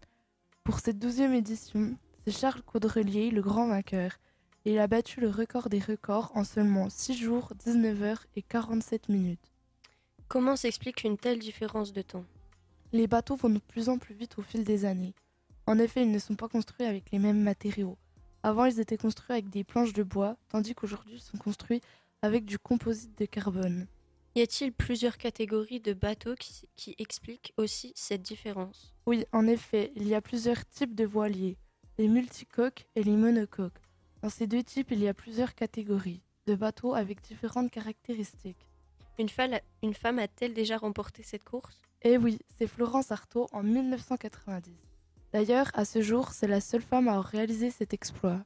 Pour 0.67 0.81
cette 0.81 0.99
douzième 0.99 1.33
édition, 1.33 1.95
c'est 2.25 2.37
Charles 2.37 2.61
Caudrelier 2.61 3.31
le 3.31 3.41
grand 3.41 3.69
vainqueur. 3.69 4.19
Et 4.65 4.73
il 4.73 4.79
a 4.79 4.87
battu 4.87 5.21
le 5.21 5.29
record 5.29 5.69
des 5.69 5.79
records 5.79 6.29
en 6.35 6.43
seulement 6.43 6.89
6 6.89 7.17
jours, 7.17 7.53
19 7.63 8.01
heures 8.01 8.25
et 8.35 8.41
47 8.41 9.07
minutes. 9.07 9.53
Comment 10.27 10.57
s'explique 10.57 11.05
une 11.05 11.17
telle 11.17 11.39
différence 11.39 11.93
de 11.93 12.01
temps? 12.01 12.25
Les 12.91 13.07
bateaux 13.07 13.37
vont 13.37 13.49
de 13.49 13.59
plus 13.59 13.87
en 13.87 13.97
plus 13.97 14.13
vite 14.13 14.37
au 14.39 14.41
fil 14.41 14.65
des 14.65 14.83
années. 14.83 15.13
En 15.67 15.79
effet, 15.79 16.01
ils 16.01 16.11
ne 16.11 16.19
sont 16.19 16.35
pas 16.35 16.49
construits 16.49 16.85
avec 16.85 17.11
les 17.13 17.19
mêmes 17.19 17.41
matériaux. 17.41 17.97
Avant, 18.43 18.65
ils 18.65 18.81
étaient 18.81 18.97
construits 18.97 19.31
avec 19.37 19.49
des 19.49 19.63
planches 19.63 19.93
de 19.93 20.03
bois, 20.03 20.35
tandis 20.49 20.75
qu'aujourd'hui, 20.75 21.15
ils 21.15 21.21
sont 21.21 21.37
construits 21.37 21.79
avec 22.21 22.43
du 22.43 22.59
composite 22.59 23.17
de 23.17 23.25
carbone. 23.25 23.87
Y 24.37 24.41
a-t-il 24.41 24.71
plusieurs 24.71 25.17
catégories 25.17 25.79
de 25.79 25.93
bateaux 25.93 26.35
qui, 26.35 26.69
qui 26.75 26.93
expliquent 26.99 27.55
aussi 27.57 27.91
cette 27.95 28.21
différence? 28.21 28.93
Oui, 29.07 29.25
en 29.31 29.47
effet, 29.47 29.91
il 29.95 30.07
y 30.07 30.13
a 30.13 30.21
plusieurs 30.21 30.63
types 30.67 30.93
de 30.93 31.05
voiliers, 31.05 31.57
les 31.97 32.07
multicoques 32.07 32.85
et 32.95 33.01
les 33.01 33.15
monocoques. 33.15 33.81
Dans 34.21 34.29
ces 34.29 34.45
deux 34.45 34.61
types, 34.61 34.91
il 34.91 34.99
y 34.99 35.07
a 35.07 35.15
plusieurs 35.15 35.55
catégories 35.55 36.21
de 36.45 36.53
bateaux 36.53 36.93
avec 36.93 37.19
différentes 37.23 37.71
caractéristiques. 37.71 38.67
Une, 39.17 39.27
fa- 39.27 39.59
une 39.81 39.95
femme 39.95 40.19
a-t-elle 40.19 40.53
déjà 40.53 40.77
remporté 40.77 41.23
cette 41.23 41.43
course? 41.43 41.81
Eh 42.03 42.19
oui, 42.19 42.37
c'est 42.59 42.67
Florence 42.67 43.11
Artaud 43.11 43.47
en 43.53 43.63
1990. 43.63 44.71
D'ailleurs, 45.33 45.71
à 45.73 45.83
ce 45.83 46.03
jour, 46.03 46.29
c'est 46.31 46.45
la 46.45 46.61
seule 46.61 46.83
femme 46.83 47.07
à 47.07 47.13
avoir 47.13 47.25
réalisé 47.25 47.71
cet 47.71 47.91
exploit. 47.91 48.45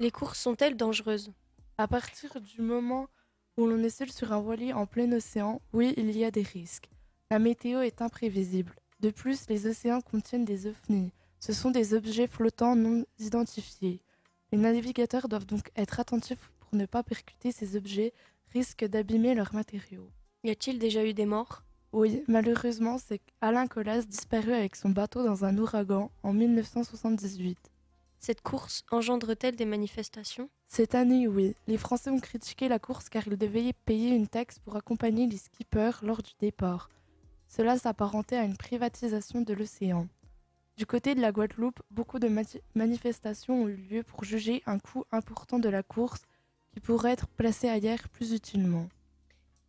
Les 0.00 0.10
courses 0.10 0.38
sont-elles 0.38 0.76
dangereuses? 0.76 1.32
À 1.78 1.88
partir 1.88 2.42
du 2.42 2.60
moment 2.60 3.08
où 3.56 3.66
l'on 3.66 3.82
est 3.82 3.90
seul 3.90 4.10
sur 4.10 4.32
un 4.32 4.40
voilier 4.40 4.72
en 4.72 4.86
plein 4.86 5.10
océan, 5.12 5.60
oui, 5.72 5.94
il 5.96 6.16
y 6.16 6.24
a 6.24 6.30
des 6.30 6.42
risques. 6.42 6.90
La 7.30 7.38
météo 7.38 7.80
est 7.80 8.02
imprévisible. 8.02 8.74
De 9.00 9.10
plus, 9.10 9.48
les 9.48 9.66
océans 9.66 10.00
contiennent 10.00 10.44
des 10.44 10.66
ovnis. 10.66 11.12
Ce 11.40 11.52
sont 11.52 11.70
des 11.70 11.94
objets 11.94 12.28
flottants 12.28 12.76
non 12.76 13.04
identifiés. 13.18 14.00
Les 14.52 14.58
navigateurs 14.58 15.28
doivent 15.28 15.46
donc 15.46 15.70
être 15.76 15.98
attentifs 15.98 16.52
pour 16.60 16.78
ne 16.78 16.86
pas 16.86 17.02
percuter 17.02 17.52
ces 17.52 17.74
objets, 17.74 18.12
risquent 18.52 18.84
d'abîmer 18.84 19.34
leurs 19.34 19.54
matériaux. 19.54 20.08
Y 20.44 20.50
a-t-il 20.50 20.78
déjà 20.78 21.04
eu 21.04 21.14
des 21.14 21.26
morts? 21.26 21.64
Oui, 21.92 22.22
malheureusement, 22.28 22.98
c'est 22.98 23.20
Alain 23.40 23.66
Colas 23.66 24.02
disparu 24.02 24.52
avec 24.52 24.76
son 24.76 24.90
bateau 24.90 25.24
dans 25.24 25.44
un 25.44 25.58
ouragan 25.58 26.10
en 26.22 26.32
1978. 26.32 27.71
Cette 28.24 28.40
course 28.40 28.84
engendre-t-elle 28.92 29.56
des 29.56 29.64
manifestations? 29.64 30.48
Cette 30.68 30.94
année, 30.94 31.26
oui. 31.26 31.56
Les 31.66 31.76
Français 31.76 32.08
ont 32.08 32.20
critiqué 32.20 32.68
la 32.68 32.78
course 32.78 33.08
car 33.08 33.26
ils 33.26 33.36
devaient 33.36 33.72
payer 33.84 34.14
une 34.14 34.28
taxe 34.28 34.60
pour 34.60 34.76
accompagner 34.76 35.26
les 35.26 35.38
skippers 35.38 35.98
lors 36.02 36.22
du 36.22 36.30
départ. 36.38 36.88
Cela 37.48 37.76
s'apparentait 37.78 38.36
à 38.36 38.44
une 38.44 38.56
privatisation 38.56 39.40
de 39.40 39.52
l'océan. 39.54 40.06
Du 40.76 40.86
côté 40.86 41.16
de 41.16 41.20
la 41.20 41.32
Guadeloupe, 41.32 41.82
beaucoup 41.90 42.20
de 42.20 42.30
manifestations 42.76 43.64
ont 43.64 43.68
eu 43.68 43.74
lieu 43.74 44.02
pour 44.04 44.22
juger 44.22 44.62
un 44.66 44.78
coût 44.78 45.04
important 45.10 45.58
de 45.58 45.68
la 45.68 45.82
course 45.82 46.22
qui 46.72 46.78
pourrait 46.78 47.10
être 47.10 47.26
placé 47.26 47.68
ailleurs 47.68 48.08
plus 48.08 48.32
utilement. 48.34 48.88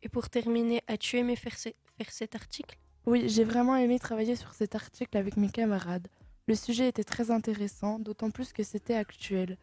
Et 0.04 0.10
pour 0.10 0.30
terminer, 0.30 0.84
as-tu 0.86 1.18
aimé 1.18 1.36
faire, 1.36 1.58
ce- 1.58 1.70
faire 1.98 2.12
cet 2.12 2.36
article? 2.36 2.78
Oui, 3.08 3.28
j'ai 3.30 3.46
vraiment 3.46 3.76
aimé 3.78 3.98
travailler 3.98 4.36
sur 4.36 4.54
cet 4.54 4.76
article 4.76 5.18
avec 5.18 5.38
mes 5.38 5.50
camarades. 5.50 6.08
Le 6.48 6.56
sujet 6.56 6.90
était 6.90 7.06
très 7.06 7.32
intéressant, 7.32 8.00
d'autant 8.00 8.30
plus 8.30 8.52
que 8.52 8.64
c'était 8.64 8.96
actuel. 8.96 9.58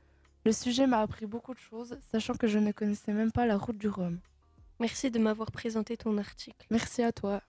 Le 0.47 0.53
sujet 0.53 0.87
m'a 0.87 1.01
appris 1.01 1.27
beaucoup 1.27 1.53
de 1.53 1.59
choses, 1.59 1.99
sachant 2.11 2.35
que 2.35 2.47
je 2.47 2.59
ne 2.59 2.73
connaissais 2.73 3.13
même 3.13 3.33
pas 3.33 3.45
la 3.45 3.59
route 3.59 3.77
du 3.77 3.89
Rhum. 3.89 4.19
Merci 4.79 5.11
de 5.11 5.19
m'avoir 5.19 5.51
présenté 5.51 5.99
ton 5.99 6.17
article. 6.17 6.67
Merci 6.71 7.03
à 7.03 7.13
toi. 7.13 7.43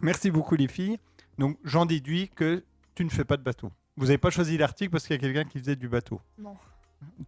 Merci 0.00 0.30
beaucoup 0.30 0.54
les 0.54 0.68
filles. 0.68 0.98
Donc 1.36 1.58
j'en 1.64 1.84
déduis 1.84 2.30
que 2.30 2.64
tu 2.94 3.04
ne 3.04 3.10
fais 3.10 3.26
pas 3.26 3.36
de 3.36 3.42
bateau. 3.42 3.70
Vous 3.98 4.06
n'avez 4.06 4.16
pas 4.16 4.30
choisi 4.30 4.56
l'article 4.56 4.90
parce 4.90 5.06
qu'il 5.06 5.16
y 5.16 5.18
a 5.18 5.20
quelqu'un 5.20 5.44
qui 5.44 5.58
faisait 5.58 5.76
du 5.76 5.90
bateau. 5.90 6.22
Non. 6.38 6.56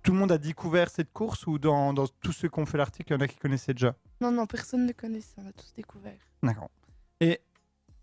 Tout 0.02 0.12
le 0.12 0.18
monde 0.18 0.32
a 0.32 0.38
découvert 0.38 0.88
cette 0.88 1.12
course 1.12 1.46
ou 1.46 1.58
dans, 1.58 1.92
dans 1.92 2.06
tous 2.06 2.32
ceux 2.32 2.48
qui 2.48 2.58
ont 2.58 2.64
fait 2.64 2.78
l'article, 2.78 3.12
il 3.12 3.16
y 3.16 3.18
en 3.18 3.20
a 3.20 3.28
qui 3.28 3.36
connaissaient 3.36 3.74
déjà? 3.74 3.94
Non, 4.20 4.30
non, 4.30 4.46
personne 4.46 4.86
ne 4.86 4.92
connaissait, 4.92 5.34
on 5.38 5.48
a 5.48 5.52
tous 5.52 5.74
découvert. 5.74 6.16
D'accord. 6.42 6.70
Et 7.20 7.40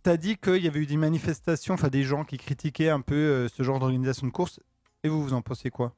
tu 0.03 0.09
as 0.09 0.17
dit 0.17 0.37
qu'il 0.37 0.63
y 0.63 0.67
avait 0.67 0.79
eu 0.81 0.85
des 0.85 0.97
manifestations, 0.97 1.73
enfin 1.73 1.89
des 1.89 2.03
gens 2.03 2.23
qui 2.25 2.37
critiquaient 2.37 2.89
un 2.89 3.01
peu 3.01 3.15
euh, 3.15 3.47
ce 3.47 3.63
genre 3.63 3.79
d'organisation 3.79 4.27
de 4.27 4.31
course. 4.31 4.59
Et 5.03 5.09
vous, 5.09 5.21
vous 5.23 5.33
en 5.33 5.41
pensez 5.41 5.69
quoi? 5.69 5.93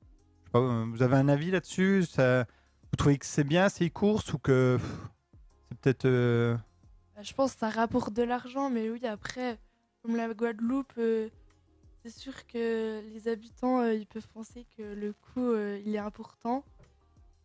Je 0.00 0.44
sais 0.46 0.50
pas, 0.52 0.58
euh, 0.60 0.84
Vous 0.90 1.02
avez 1.02 1.16
un 1.16 1.28
avis 1.28 1.50
là-dessus? 1.50 2.00
Vous 2.02 2.96
trouvez 2.96 3.18
que 3.18 3.26
c'est 3.26 3.44
bien 3.44 3.68
ces 3.68 3.90
courses 3.90 4.32
ou 4.32 4.38
que 4.38 4.78
c'est 5.68 5.78
peut-être... 5.78 6.04
euh, 6.04 6.56
Euh, 7.18 7.22
Je 7.22 7.32
pense 7.34 7.54
que 7.54 7.60
ça 7.60 7.70
rapporte 7.70 8.12
de 8.12 8.22
l'argent, 8.22 8.70
mais 8.70 8.88
oui, 8.90 9.04
après, 9.06 9.58
comme 10.02 10.16
la 10.16 10.32
Guadeloupe, 10.32 10.92
c'est 10.96 12.10
sûr 12.10 12.46
que 12.46 13.00
les 13.12 13.28
habitants, 13.28 13.84
ils 13.86 14.06
peuvent 14.06 14.28
penser 14.28 14.66
que 14.76 14.82
le 14.82 15.12
coût, 15.12 15.54
il 15.84 15.94
est 15.94 15.98
important. 15.98 16.64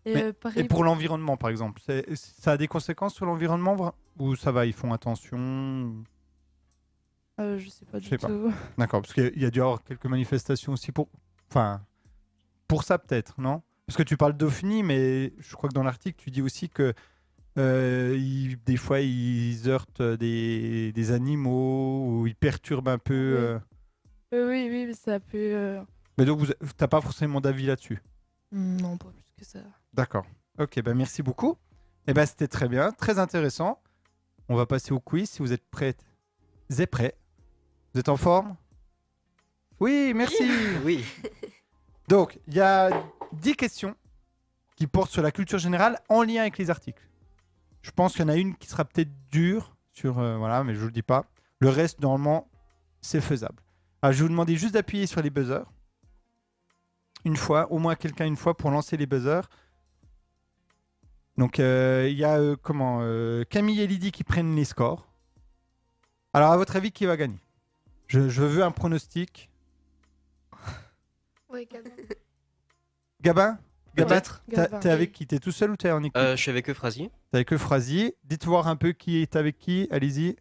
Et, 0.06 0.14
Mais- 0.14 0.24
euh, 0.24 0.34
pareil 0.34 0.64
Et 0.64 0.68
pour 0.68 0.84
l'environnement, 0.84 1.38
par 1.38 1.50
exemple, 1.50 1.82
ça 2.16 2.52
a 2.52 2.58
des 2.58 2.68
conséquences 2.68 3.14
sur 3.16 3.26
l'environnement 3.26 3.94
Ou 4.18 4.36
ça 4.36 4.52
va, 4.52 4.66
ils 4.66 4.74
font 4.74 4.94
attention 4.94 5.94
Euh, 7.40 7.58
je 7.58 7.70
sais 7.70 7.86
pas 7.86 8.00
Je 8.00 8.04
du 8.04 8.10
sais 8.10 8.18
tout. 8.18 8.52
D'accord, 8.78 9.02
parce 9.02 9.14
qu'il 9.14 9.38
y 9.38 9.46
a 9.46 9.50
dû 9.50 9.60
y 9.60 9.62
avoir 9.62 9.84
quelques 9.84 10.06
manifestations 10.06 10.74
aussi 10.74 10.92
pour... 10.92 11.08
Enfin, 11.50 11.82
pour 12.68 12.84
ça 12.84 12.98
peut-être, 13.00 13.40
non? 13.42 13.62
Parce 13.88 13.98
que 13.98 14.04
tu 14.04 14.18
parles 14.18 14.34
d'OVNI, 14.38 14.84
mais 14.84 15.34
je 15.40 15.56
crois 15.56 15.70
que 15.70 15.74
dans 15.74 15.84
l'article, 15.84 16.18
tu 16.22 16.30
dis 16.32 16.42
aussi 16.42 16.70
que 16.70 16.94
euh, 17.58 18.16
ils- 18.18 18.62
des 18.64 18.78
fois, 18.78 19.00
ils 19.02 19.68
heurtent 19.68 20.02
des, 20.02 20.92
des 20.94 21.12
animaux 21.12 22.06
ou 22.08 22.28
ils 22.28 22.36
perturbent 22.36 22.90
un 22.90 22.98
peu... 23.00 23.14
Oui. 23.14 23.46
euh. 23.46 23.60
Oui, 24.32 24.68
oui, 24.70 24.86
mais 24.86 24.94
ça 24.94 25.20
peut. 25.20 25.38
euh, 25.38 25.82
Mais 26.20 26.26
donc, 26.26 26.40
vous 26.40 26.46
n'as 26.80 26.88
pas 26.88 27.02
forcément 27.02 27.42
d'avis 27.42 27.66
là-dessus? 27.66 28.00
Non, 28.52 28.96
pas 28.98 29.10
plus 29.10 29.24
que 29.40 29.44
ça. 29.46 29.60
D'accord. 29.94 30.26
Ok, 30.58 30.82
ben 30.82 30.96
merci 30.96 31.24
beaucoup. 31.24 31.58
Et 32.08 32.14
ben 32.14 32.26
c'était 32.26 32.48
très 32.48 32.68
bien, 32.68 32.92
très 32.92 33.20
intéressant. 33.20 33.82
On 34.48 34.56
va 34.56 34.66
passer 34.66 34.92
au 34.92 35.00
quiz 35.00 35.30
si 35.30 35.40
vous 35.40 35.54
êtes 35.54 35.66
prêtes 35.70 36.04
et 36.78 36.86
prêts? 36.86 37.16
Vous 37.94 38.00
êtes 38.00 38.10
en 38.10 38.18
forme? 38.18 38.56
Oui, 39.80 40.14
merci. 40.14 40.44
Oui. 40.84 41.04
Donc, 42.08 42.40
il 42.48 42.56
y 42.56 42.60
a 42.60 42.90
10 43.34 43.56
questions 43.56 43.96
qui 44.76 44.88
portent 44.88 45.12
sur 45.12 45.22
la 45.22 45.32
culture 45.32 45.60
générale 45.60 46.00
en 46.10 46.24
lien 46.24 46.42
avec 46.42 46.58
les 46.58 46.70
articles. 46.70 47.08
Je 47.82 47.92
pense 47.92 48.14
qu'il 48.14 48.22
y 48.22 48.26
en 48.26 48.30
a 48.30 48.36
une 48.36 48.56
qui 48.56 48.68
sera 48.68 48.86
peut-être 48.86 49.12
dure 49.32 49.76
sur 49.92 50.20
euh, 50.20 50.38
voilà, 50.38 50.64
mais 50.64 50.76
je 50.76 50.82
ne 50.82 50.86
le 50.86 50.92
dis 50.92 51.02
pas. 51.02 51.26
Le 51.60 51.70
reste 51.70 52.00
normalement, 52.02 52.50
c'est 53.02 53.22
faisable. 53.22 53.62
Alors, 54.02 54.14
je 54.14 54.20
vais 54.20 54.24
vous 54.24 54.30
demander 54.30 54.56
juste 54.56 54.74
d'appuyer 54.74 55.08
sur 55.08 55.22
les 55.22 55.30
buzzers. 55.30 55.66
Une 57.26 57.36
fois, 57.36 57.72
au 57.72 57.80
moins 57.80 57.96
quelqu'un 57.96 58.26
une 58.26 58.38
fois 58.38 58.56
pour 58.56 58.72
lancer 58.72 58.96
les 58.96 59.06
buzzers. 59.06 59.50
Donc 61.40 61.60
euh, 61.60 62.08
il 62.12 62.18
y 62.18 62.26
a 62.26 62.38
euh, 62.38 62.56
comment 62.62 63.00
euh, 63.02 63.44
Camille 63.46 63.82
et 63.82 63.88
Lydie 63.88 64.12
qui 64.12 64.24
prennent 64.26 64.56
les 64.56 64.66
scores. 64.66 65.08
Alors 66.34 66.52
à 66.52 66.58
votre 66.58 66.76
avis 66.76 66.92
qui 66.92 67.06
va 67.06 67.16
gagner? 67.18 67.40
Je, 68.08 68.28
je 68.30 68.44
veux 68.44 68.64
un 68.64 68.72
pronostic. 68.72 69.50
Oui, 71.52 71.68
Gabin. 73.22 73.58
Gabin? 73.96 74.20
T'es 74.82 74.90
avec 74.92 75.12
qui? 75.14 75.26
T'es 75.26 75.40
tout 75.40 75.52
seul 75.52 75.72
ou 75.72 75.76
t'es 75.78 75.92
en 75.92 76.04
équipe? 76.04 76.16
Euh, 76.16 76.36
je 76.36 76.42
suis 76.42 76.52
avec 76.52 76.70
Euphrasie. 76.70 77.10
T'es 77.32 77.38
avec 77.38 77.54
Euphrasie. 77.54 78.14
Dites 78.24 78.46
voir 78.46 78.68
un 78.68 78.76
peu 78.76 78.92
qui 78.92 79.18
est 79.18 79.36
avec 79.36 79.58
qui. 79.58 79.88
Allez-y. 79.90 80.36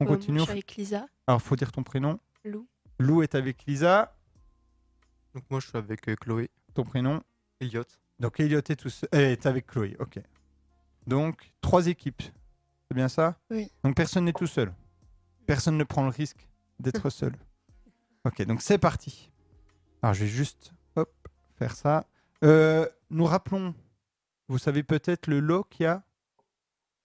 On 0.00 0.04
Euh, 0.04 0.08
moi, 0.08 0.16
continue. 0.16 0.38
je 0.38 0.44
suis 0.44 0.52
avec 0.52 0.74
Lisa. 0.76 1.06
Alors 1.26 1.42
faut 1.42 1.54
dire 1.56 1.70
ton 1.70 1.82
prénom. 1.82 2.18
Lou. 2.44 2.66
Lou 2.98 3.22
est 3.22 3.34
avec 3.34 3.64
Lisa. 3.66 4.16
Donc 5.34 5.44
moi, 5.50 5.60
je 5.60 5.68
suis 5.68 5.76
avec 5.76 6.08
euh, 6.08 6.16
Chloé, 6.16 6.48
Ton 6.74 6.84
prénom. 6.84 7.20
Elliot. 7.60 7.82
Donc 8.20 8.40
Elliot 8.40 8.58
est, 8.58 8.76
tout 8.76 8.90
seul, 8.90 9.08
est 9.12 9.46
avec 9.46 9.66
Chloé. 9.66 9.96
Ok. 10.00 10.20
Donc 11.06 11.52
trois 11.60 11.86
équipes. 11.86 12.22
C'est 12.88 12.94
bien 12.94 13.08
ça? 13.08 13.36
Oui. 13.50 13.70
Donc 13.84 13.96
personne 13.96 14.24
n'est 14.24 14.32
tout 14.32 14.46
seul. 14.46 14.72
Personne 15.46 15.76
ne 15.76 15.84
prend 15.84 16.02
le 16.02 16.10
risque 16.10 16.48
d'être 16.80 17.08
seul. 17.10 17.34
Ok, 18.24 18.42
donc 18.42 18.62
c'est 18.62 18.78
parti. 18.78 19.30
Alors 20.02 20.14
je 20.14 20.20
vais 20.24 20.30
juste 20.30 20.72
hop, 20.96 21.10
faire 21.56 21.74
ça. 21.74 22.06
Euh, 22.44 22.86
nous 23.10 23.24
rappelons, 23.24 23.74
vous 24.48 24.58
savez 24.58 24.82
peut-être 24.82 25.26
le 25.26 25.40
lot 25.40 25.64
qu'il 25.64 25.84
y 25.84 25.86
a? 25.86 26.02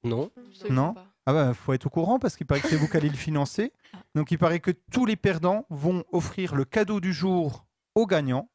Non. 0.04 0.32
Non? 0.69 0.95
Ah 1.26 1.32
bah 1.32 1.54
faut 1.54 1.71
être 1.73 1.86
au 1.86 1.89
courant 1.89 2.19
parce 2.19 2.36
qu'il 2.36 2.45
paraît 2.45 2.60
que 2.60 2.67
c'est 2.67 2.76
vous 2.76 2.88
qui 2.88 2.97
allez 2.97 3.10
le 3.10 3.15
financer. 3.15 3.71
Donc 4.15 4.32
il 4.32 4.38
paraît 4.38 4.60
que 4.60 4.71
tous 4.91 5.06
les 5.06 5.15
perdants 5.15 5.65
vont 5.69 6.04
offrir 6.12 6.56
le 6.56 6.65
cadeau 6.65 6.99
du 6.99 7.13
jour 7.13 7.65
aux 7.95 8.06
gagnants. 8.06 8.49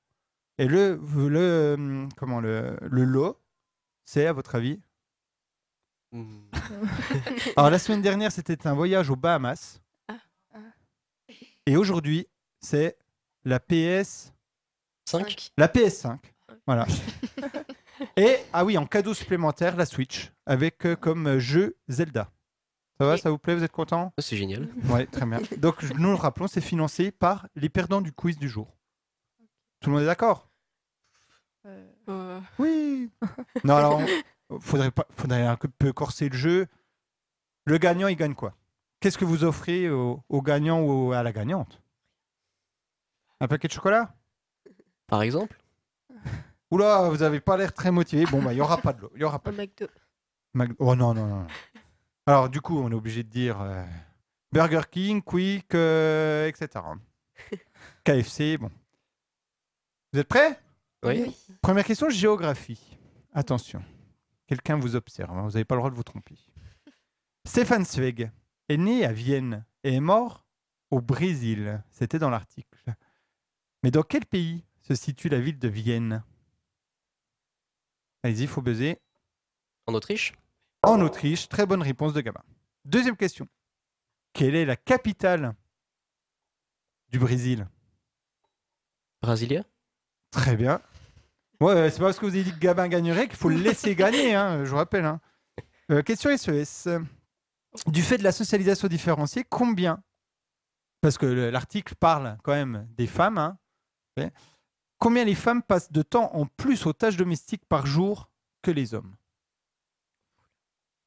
Et 0.59 0.67
le, 0.67 1.01
le, 1.17 2.09
comment, 2.17 2.41
le, 2.41 2.77
le 2.83 3.05
lot, 3.05 3.41
c'est 4.05 4.27
à 4.27 4.33
votre 4.33 4.55
avis 4.55 4.81
Hmm. 6.11 6.41
Alors 7.57 7.69
la 7.71 7.79
semaine 7.79 8.01
dernière, 8.01 8.33
c'était 8.33 8.67
un 8.67 8.73
voyage 8.73 9.11
aux 9.11 9.17
Bahamas. 9.17 9.79
Ah. 10.09 10.17
Et 11.67 11.77
aujourd'hui, 11.77 12.27
c'est 12.63 12.97
la 13.45 13.61
PS, 13.61 14.33
5 15.05 15.53
la 15.59 15.69
PS5. 15.69 16.19
Voilà. 16.67 16.87
Et 18.17 18.37
ah 18.55 18.65
oui, 18.65 18.79
en 18.79 18.87
cadeau 18.87 19.13
supplémentaire, 19.13 19.77
la 19.77 19.85
Switch 19.85 20.33
avec 20.47 20.87
euh, 20.87 20.97
comme 20.97 21.39
jeu 21.39 21.77
Zelda. 21.89 22.31
Ça 22.99 23.05
va, 23.07 23.17
Et- 23.17 23.19
ça 23.19 23.31
vous 23.31 23.37
plaît, 23.39 23.55
vous 23.55 23.65
êtes 23.65 23.73
content? 23.73 24.15
C'est 24.19 24.39
génial. 24.39 24.67
Ouais, 24.89 25.05
très 25.05 25.27
bien. 25.27 25.41
Donc 25.59 25.83
nous 25.99 26.09
le 26.09 26.15
rappelons, 26.15 26.47
c'est 26.49 26.63
financé 26.63 27.11
par 27.11 27.49
les 27.55 27.69
perdants 27.69 28.01
du 28.01 28.13
quiz 28.13 28.39
du 28.39 28.49
jour. 28.49 28.78
Tout 29.81 29.91
le 29.91 29.95
monde 29.97 30.03
est 30.03 30.07
d'accord 30.07 30.49
Euh, 31.67 31.87
Euh, 32.09 32.41
Oui. 32.59 33.11
Non, 33.65 33.77
alors, 33.77 34.01
on- 34.51 34.61
faudrait, 34.61 34.91
pas, 34.91 35.07
faudrait 35.17 35.47
un 35.47 35.57
peu 35.57 35.93
corser 35.93 36.29
le 36.29 36.37
jeu. 36.37 36.67
Le 37.67 37.79
gagnant, 37.79 38.09
il 38.09 38.17
gagne 38.17 38.35
quoi? 38.35 38.55
Qu'est-ce 39.01 39.19
que 39.19 39.25
vous 39.25 39.45
offrez 39.45 39.89
au, 39.91 40.23
au 40.29 40.43
gagnant 40.43 40.81
ou 40.81 41.13
à 41.13 41.23
la 41.23 41.33
gagnante? 41.33 41.81
Un 43.41 43.47
paquet 43.47 43.69
de 43.69 43.73
chocolat? 43.73 44.15
Par 45.07 45.23
exemple? 45.23 45.61
Oula, 46.71 47.09
vous 47.09 47.23
avez 47.23 47.41
pas 47.41 47.57
l'air 47.57 47.73
très 47.73 47.91
motivé. 47.91 48.25
Bon, 48.27 48.43
bah, 48.43 48.53
il 48.53 48.57
y 48.57 48.61
aura 48.61 48.79
pas 48.79 48.93
de 48.93 49.01
l'eau. 49.03 49.13
Il 49.15 49.21
y 49.21 49.25
aura 49.25 49.39
pas 49.39 49.53
Un. 49.53 49.87
McDo. 50.55 50.75
Oh 50.81 50.95
non, 50.97 51.15
non, 51.15 51.27
non. 51.27 51.47
Alors, 52.27 52.49
du 52.49 52.61
coup, 52.61 52.79
on 52.79 52.91
est 52.91 52.95
obligé 52.95 53.23
de 53.23 53.29
dire 53.29 53.61
euh, 53.61 53.85
Burger 54.53 54.83
King, 54.91 55.23
Quick, 55.23 55.75
euh, 55.75 56.47
etc. 56.49 56.85
KFC, 58.05 58.59
bon. 58.59 58.71
Vous 60.13 60.19
êtes 60.19 60.29
prêts? 60.29 60.61
Oui. 61.03 61.37
Première 61.61 61.85
question, 61.85 62.09
géographie. 62.09 62.99
Attention, 63.33 63.85
quelqu'un 64.47 64.77
vous 64.77 64.97
observe, 64.97 65.31
hein, 65.31 65.43
vous 65.43 65.51
n'avez 65.53 65.65
pas 65.65 65.75
le 65.75 65.81
droit 65.81 65.91
de 65.91 65.97
vous 65.97 66.03
tromper. 66.03 66.37
Stéphane 67.45 67.85
Zweig 67.85 68.31
est 68.69 68.77
né 68.77 69.05
à 69.05 69.13
Vienne 69.13 69.65
et 69.85 69.95
est 69.95 70.01
mort 70.01 70.47
au 70.91 71.01
Brésil. 71.01 71.83
C'était 71.91 72.19
dans 72.19 72.31
l'article. 72.31 72.83
Mais 73.83 73.91
dans 73.91 74.03
quel 74.03 74.27
pays 74.27 74.65
se 74.81 74.95
situe 74.95 75.29
la 75.29 75.41
ville 75.41 75.59
de 75.59 75.69
Vienne? 75.69 76.25
Allez-y, 78.23 78.43
il 78.43 78.49
faut 78.49 78.63
buzzer. 78.63 78.99
En 79.87 79.95
Autriche? 79.95 80.33
En 80.83 81.01
Autriche, 81.01 81.49
très 81.49 81.67
bonne 81.67 81.83
réponse 81.83 82.13
de 82.13 82.21
Gabin. 82.21 82.43
Deuxième 82.85 83.17
question. 83.17 83.47
Quelle 84.33 84.55
est 84.55 84.65
la 84.65 84.77
capitale 84.77 85.55
du 87.11 87.19
Brésil? 87.19 87.69
Brasilia? 89.23 89.65
Très 90.31 90.57
bien. 90.57 90.81
Ouais, 91.61 91.91
c'est 91.91 91.99
pas 91.99 92.07
parce 92.07 92.19
que 92.19 92.27
vous 92.27 92.35
avez 92.35 92.45
dit 92.45 92.53
que 92.53 92.59
Gabin 92.59 92.89
gagnerait 92.89 93.27
qu'il 93.29 93.37
faut 93.37 93.49
le 93.49 93.57
laisser 93.57 93.95
gagner, 93.97 94.35
hein, 94.35 94.65
je 94.65 94.71
vous 94.71 94.77
rappelle. 94.77 95.05
hein. 95.05 95.21
Euh, 95.91 96.03
question 96.03 96.31
SES. 96.37 96.89
Du 97.87 98.03
fait 98.03 98.19
de 98.19 98.23
la 98.25 98.33
socialisation 98.33 98.89
différenciée, 98.89 99.45
combien? 99.49 100.03
Parce 101.01 101.19
que 101.19 101.27
le- 101.27 101.51
l'article 101.51 101.95
parle 101.95 102.37
quand 102.43 102.53
même 102.53 102.87
des 102.97 103.07
femmes. 103.07 103.39
hein, 103.39 103.59
Combien 104.99 105.25
les 105.25 105.37
femmes 105.37 105.63
passent 105.63 105.93
de 105.93 106.03
temps 106.03 106.35
en 106.35 106.47
plus 106.47 106.85
aux 106.87 106.93
tâches 106.93 107.17
domestiques 107.17 107.65
par 107.69 107.87
jour 107.87 108.29
que 108.63 108.71
les 108.73 108.95
hommes? 108.95 109.15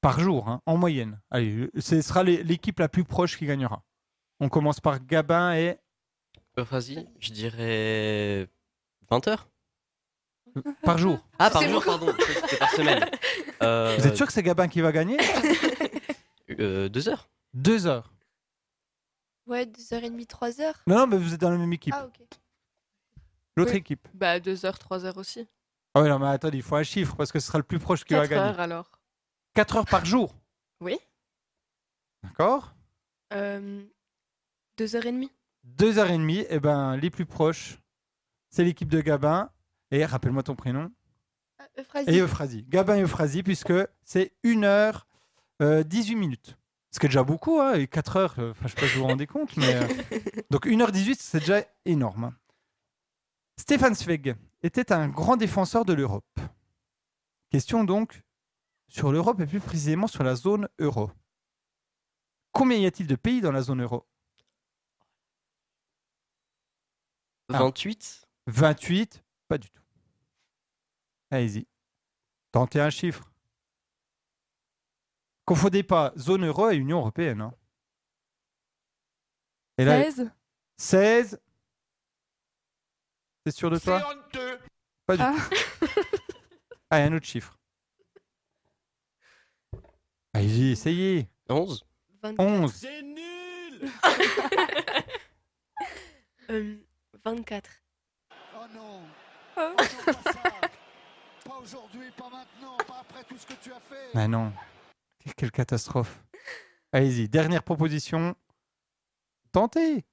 Par 0.02 0.20
jour, 0.20 0.48
hein, 0.50 0.62
en 0.66 0.78
moyenne. 0.78 1.20
Allez, 1.30 1.70
ce 1.78 2.02
sera 2.02 2.24
l'é- 2.24 2.42
l'équipe 2.44 2.80
la 2.80 2.88
plus 2.90 3.04
proche 3.04 3.38
qui 3.38 3.46
gagnera. 3.46 3.84
On 4.40 4.48
commence 4.50 4.80
par 4.80 5.00
Gabin 5.06 5.54
et 5.56 5.78
Euh, 6.58 6.64
Vas-y, 6.64 7.08
je 7.20 7.32
dirais 7.32 8.48
20 9.12 9.28
heures. 9.28 9.48
par 10.84 10.98
jour. 10.98 11.20
Ah, 11.38 11.50
par 11.52 11.62
jour, 11.64 11.74
beaucoup. 11.74 11.86
pardon. 11.86 12.14
C'était 12.42 12.58
par 12.58 12.70
semaine. 12.72 13.06
Euh, 13.64 13.96
Vous 14.00 14.08
êtes 14.08 14.16
sûr 14.16 14.26
que 14.26 14.34
c'est 14.34 14.42
Gabin 14.42 14.68
qui 14.68 14.82
va 14.82 14.92
gagner 14.92 15.18
euh, 16.60 16.90
Deux 16.90 17.08
heures. 17.10 17.30
Deux 17.54 17.86
heures. 17.86 18.12
Ouais, 19.46 19.66
2h30, 19.66 20.26
3h. 20.26 20.74
Non, 20.88 20.98
non, 20.98 21.06
mais 21.06 21.18
vous 21.18 21.36
êtes 21.36 21.42
dans 21.42 21.52
la 21.52 21.58
même 21.60 21.72
équipe. 21.72 21.94
Ah, 21.96 22.08
ok. 22.08 22.26
L'autre 23.56 23.74
Oui. 23.74 23.78
équipe. 23.78 24.08
Bah, 24.16 24.40
2h, 24.40 24.80
3h 24.80 25.16
aussi. 25.20 25.48
Ah 25.94 26.02
oui, 26.02 26.10
non, 26.10 26.18
mais 26.18 26.26
attendez, 26.30 26.58
il 26.58 26.64
faut 26.64 26.76
un 26.76 26.82
chiffre 26.82 27.16
parce 27.16 27.32
que 27.32 27.40
ce 27.40 27.46
sera 27.46 27.60
le 27.60 27.64
plus 27.64 27.78
proche 27.78 28.04
qui 28.04 28.16
va 28.16 28.22
4 28.28 28.30
gagner. 28.32 28.50
heures 28.50 28.60
alors. 28.60 28.92
4 29.54 29.76
heures 29.78 29.86
par 29.86 30.06
jour. 30.06 30.34
Oui. 30.80 30.98
D'accord 32.24 32.74
Euh, 33.34 33.84
2h30. 34.80 35.30
2 35.66 36.00
heures 36.00 36.10
et 36.10 36.18
demie, 36.18 36.46
et 36.50 36.60
ben 36.60 36.98
les 36.98 37.12
plus 37.12 37.28
proches, 37.28 37.78
c'est 38.52 38.64
l'équipe 38.64 38.90
de 38.90 39.02
Gabin. 39.02 39.50
Et 39.90 40.06
rappelle-moi 40.06 40.44
ton 40.44 40.56
prénom. 40.56 40.92
Ah, 41.60 41.68
Euphrasie. 41.80 42.10
Et 42.10 42.20
Euphrasie. 42.20 42.64
Gabin 42.70 42.98
et 42.98 43.02
Euphrasie, 43.02 43.44
puisque 43.44 43.74
c'est 44.06 44.34
1 44.46 44.64
heure 44.64 45.08
euh, 45.62 45.84
18 45.84 46.16
minutes. 46.16 46.58
Ce 46.92 47.00
qui 47.00 47.06
est 47.06 47.10
déjà 47.10 47.24
beaucoup, 47.24 47.60
hein, 47.60 47.74
et 47.74 47.88
4 47.88 48.16
heures, 48.18 48.36
euh, 48.40 48.54
je 48.62 48.68
sais 48.68 48.76
pas 48.76 48.88
si 48.88 48.96
vous 48.96 49.02
vous 49.02 49.08
rendez 49.08 49.28
compte, 49.28 49.56
mais. 49.58 49.76
euh, 49.76 49.88
donc 50.50 50.66
1h18, 50.68 51.18
c'est 51.20 51.40
déjà 51.40 51.64
énorme. 51.86 52.36
Stéphane 53.58 53.96
Zweig 53.96 54.36
était 54.64 54.92
un 54.92 55.08
grand 55.08 55.38
défenseur 55.38 55.86
de 55.86 55.94
l'Europe. 55.94 56.40
Question 57.50 57.84
donc 57.84 58.24
sur 58.88 59.12
l'Europe 59.12 59.40
et 59.40 59.46
plus 59.46 59.60
précisément 59.60 60.08
sur 60.08 60.24
la 60.24 60.36
zone 60.36 60.68
euro. 60.80 61.12
Combien 62.52 62.78
y 62.78 62.86
a-t-il 62.86 63.08
de 63.08 63.16
pays 63.16 63.40
dans 63.40 63.52
la 63.52 63.62
zone 63.62 63.82
euro? 63.82 64.06
Ah. 67.54 67.60
28 67.60 68.28
28 68.48 69.24
Pas 69.48 69.58
du 69.58 69.70
tout. 69.70 69.82
Allez-y. 71.30 71.68
Tentez 72.52 72.80
un 72.82 72.90
chiffre. 72.90 73.32
Confondez 75.46 75.84
pas 75.84 76.14
zone 76.18 76.46
euro 76.46 76.70
et 76.70 76.76
Union 76.76 77.00
européenne. 77.00 77.42
hein. 77.42 77.54
Et 79.78 79.86
là, 79.86 80.04
16 80.04 80.32
16. 80.78 81.42
C'est 83.46 83.56
sûr 83.56 83.70
de 83.72 83.80
toi? 83.80 84.02
Pas 85.06 85.18
du 85.18 85.24
Ah. 85.24 85.34
tout. 85.50 85.56
Ah, 86.90 87.00
et 87.00 87.04
un 87.04 87.14
autre 87.14 87.26
chiffre. 87.26 87.58
Allez-y, 90.34 90.72
essayez. 90.72 91.30
11 91.50 91.84
24. 92.22 92.40
11. 92.40 92.74
C'est 92.74 93.02
nul. 93.02 93.92
Euh, 96.50 96.76
24. 97.24 97.81
Oh 98.62 98.68
non. 98.76 99.02
Attends 99.56 100.70
pas 101.44 101.58
aujourd'hui, 101.60 102.12
pas 102.16 102.30
maintenant, 102.30 102.78
pas 102.88 103.00
après 103.02 103.24
tout 103.24 103.36
ce 103.38 103.48
que 103.48 103.54
tu 103.54 103.74
as 103.74 103.80
fait 103.80 104.12
Ah 104.14 104.28
non. 104.28 104.54
Quelle 105.36 105.52
catastrophe. 105.52 106.24
Allez-y, 106.92 107.28
dernière 107.28 107.64
proposition. 107.64 108.36
Tentez. 109.52 110.06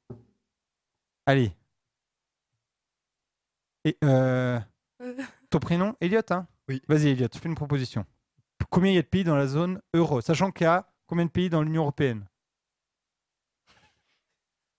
Allez. 1.27 1.53
Et 3.85 3.99
Euh. 4.03 4.59
ton 5.51 5.59
prénom, 5.59 5.95
Elliot 6.01 6.23
hein? 6.31 6.47
Oui. 6.69 6.81
Vas-y, 6.89 7.09
Elliot, 7.09 7.29
fais 7.35 7.49
une 7.49 7.55
proposition. 7.55 8.07
Combien 8.71 8.91
il 8.93 8.95
y 8.95 8.99
a 8.99 9.03
de 9.03 9.07
pays 9.07 9.25
dans 9.25 9.37
la 9.37 9.47
zone 9.47 9.81
euro? 9.95 10.21
Sachant 10.23 10.51
qu'il 10.51 10.65
y 10.65 10.69
a 10.69 10.91
combien 11.07 11.27
de 11.27 11.31
pays 11.31 11.51
dans 11.51 11.63
l'Union 11.63 11.83
européenne? 11.83 12.27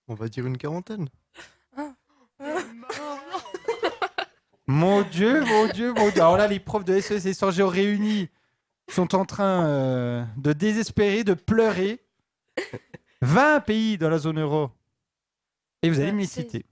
On 0.08 0.14
va 0.14 0.28
dire 0.28 0.44
une 0.46 0.58
quarantaine. 0.58 1.08
Mon 4.70 5.02
Dieu, 5.02 5.44
mon 5.44 5.66
Dieu, 5.66 5.92
mon 5.92 6.10
Dieu. 6.10 6.22
Alors 6.22 6.36
là, 6.36 6.46
les 6.46 6.60
profs 6.60 6.84
de 6.84 7.00
SES 7.00 7.26
et 7.26 7.30
Histoire 7.30 7.50
Géo 7.50 7.66
réunis 7.66 8.28
sont 8.88 9.16
en 9.16 9.24
train 9.24 9.66
euh, 9.66 10.24
de 10.36 10.52
désespérer, 10.52 11.24
de 11.24 11.34
pleurer. 11.34 12.00
20 13.20 13.60
pays 13.62 13.98
dans 13.98 14.08
la 14.08 14.18
zone 14.18 14.38
euro. 14.38 14.70
Et 15.82 15.90
vous 15.90 15.98
allez 15.98 16.12
me 16.12 16.20
les 16.20 16.26
16. 16.26 16.44
citer. 16.44 16.66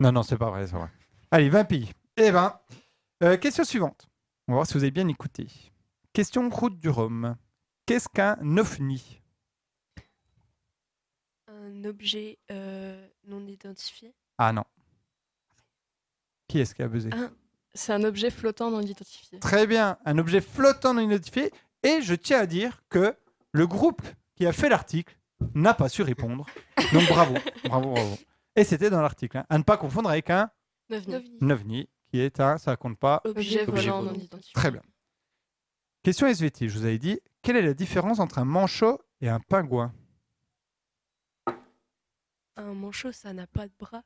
Non, 0.00 0.10
non, 0.10 0.22
c'est 0.22 0.38
pas 0.38 0.48
vrai, 0.48 0.66
c'est 0.66 0.76
vrai. 0.76 0.88
Allez, 1.30 1.50
20 1.50 1.64
pays. 1.64 1.92
Eh 2.16 2.32
ben, 2.32 2.58
euh, 3.22 3.36
question 3.36 3.64
suivante. 3.64 4.08
On 4.46 4.52
va 4.52 4.56
voir 4.56 4.66
si 4.66 4.72
vous 4.74 4.84
avez 4.84 4.90
bien 4.90 5.08
écouté. 5.08 5.46
Question 6.14 6.48
route 6.48 6.80
du 6.80 6.88
Rhum. 6.88 7.36
Qu'est-ce 7.84 8.08
qu'un 8.08 8.56
ovni? 8.56 9.20
Un 11.48 11.84
objet 11.84 12.38
euh, 12.50 13.06
non 13.26 13.46
identifié? 13.46 14.14
Ah 14.38 14.54
non. 14.54 14.64
Qui 16.48 16.60
est-ce 16.60 16.74
qui 16.74 16.82
a 16.82 16.88
buzzé. 16.88 17.10
C'est 17.74 17.92
un 17.92 18.02
objet 18.04 18.30
flottant 18.30 18.70
non 18.70 18.80
identifié. 18.80 19.38
Très 19.38 19.66
bien, 19.66 19.98
un 20.04 20.18
objet 20.18 20.40
flottant 20.40 20.94
non 20.94 21.02
identifié. 21.02 21.52
Et 21.82 22.00
je 22.02 22.14
tiens 22.14 22.40
à 22.40 22.46
dire 22.46 22.82
que 22.88 23.14
le 23.52 23.66
groupe 23.66 24.02
qui 24.34 24.46
a 24.46 24.52
fait 24.52 24.68
l'article 24.68 25.16
n'a 25.54 25.74
pas 25.74 25.88
su 25.88 26.02
répondre. 26.02 26.46
Donc 26.92 27.06
bravo, 27.08 27.34
bravo, 27.64 27.92
bravo. 27.92 28.18
Et 28.56 28.64
c'était 28.64 28.90
dans 28.90 29.00
l'article. 29.02 29.38
hein. 29.38 29.46
À 29.48 29.58
ne 29.58 29.62
pas 29.62 29.76
confondre 29.76 30.08
avec 30.10 30.30
un 30.30 30.50
Ovni. 30.90 31.14
Ovni. 31.14 31.52
ovni, 31.52 31.88
qui 32.10 32.18
est 32.18 32.40
un, 32.40 32.56
ça 32.58 32.76
compte 32.76 32.98
pas. 32.98 33.20
Objet 33.24 33.62
Objet 33.62 33.64
volant 33.66 34.00
volant. 34.02 34.12
non 34.12 34.18
identifié. 34.18 34.52
Très 34.54 34.70
bien. 34.70 34.82
Question 36.02 36.26
SVT, 36.26 36.68
je 36.68 36.78
vous 36.78 36.84
avais 36.84 36.98
dit, 36.98 37.20
quelle 37.42 37.56
est 37.56 37.62
la 37.62 37.74
différence 37.74 38.18
entre 38.20 38.38
un 38.38 38.44
manchot 38.46 38.98
et 39.20 39.28
un 39.28 39.38
pingouin? 39.40 39.92
Un 42.56 42.74
manchot, 42.74 43.12
ça 43.12 43.32
n'a 43.32 43.46
pas 43.46 43.66
de 43.68 43.72
bras. 43.78 44.02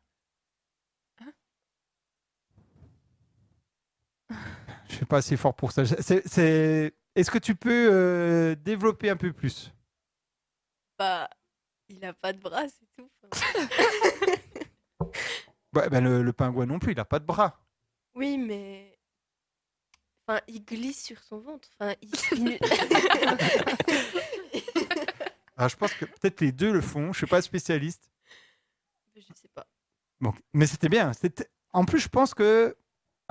Je 4.88 4.94
suis 4.96 5.04
pas 5.06 5.18
assez 5.18 5.36
fort 5.36 5.54
pour 5.54 5.72
ça. 5.72 5.82
Est-ce 5.82 7.30
que 7.30 7.38
tu 7.38 7.54
peux 7.54 7.88
euh, 7.92 8.54
développer 8.56 9.10
un 9.10 9.16
peu 9.16 9.32
plus? 9.32 9.72
Bah, 10.98 11.28
il 11.88 12.04
a 12.04 12.12
pas 12.12 12.32
de 12.32 12.38
bras, 12.38 12.64
c'est 12.68 12.86
tout. 12.96 13.10
Ouais, 15.74 15.88
ben, 15.88 16.04
le, 16.04 16.22
le 16.22 16.32
pingouin 16.34 16.66
non 16.66 16.78
plus, 16.78 16.92
il 16.92 16.96
n'a 16.96 17.04
pas 17.06 17.18
de 17.18 17.24
bras. 17.24 17.58
oui, 18.14 18.36
mais. 18.36 18.98
Enfin, 20.28 20.40
il 20.46 20.62
glisse 20.64 21.02
sur 21.02 21.18
son 21.22 21.40
ventre. 21.40 21.66
Enfin, 21.80 21.94
il. 22.02 22.12
Alors, 25.56 25.68
je 25.70 25.76
pense 25.76 25.94
que 25.94 26.04
peut-être 26.04 26.40
les 26.42 26.52
deux 26.52 26.72
le 26.72 26.80
font. 26.82 27.12
Je 27.12 27.18
suis 27.18 27.26
pas 27.26 27.40
spécialiste. 27.42 28.10
Je 29.16 29.22
sais 29.34 29.48
pas. 29.54 29.66
Bon, 30.20 30.32
mais 30.52 30.66
c'était 30.66 30.88
bien. 30.90 31.12
C'était- 31.14 31.48
En 31.72 31.84
plus, 31.86 32.00
je 32.00 32.08
pense 32.08 32.34
que. 32.34 32.76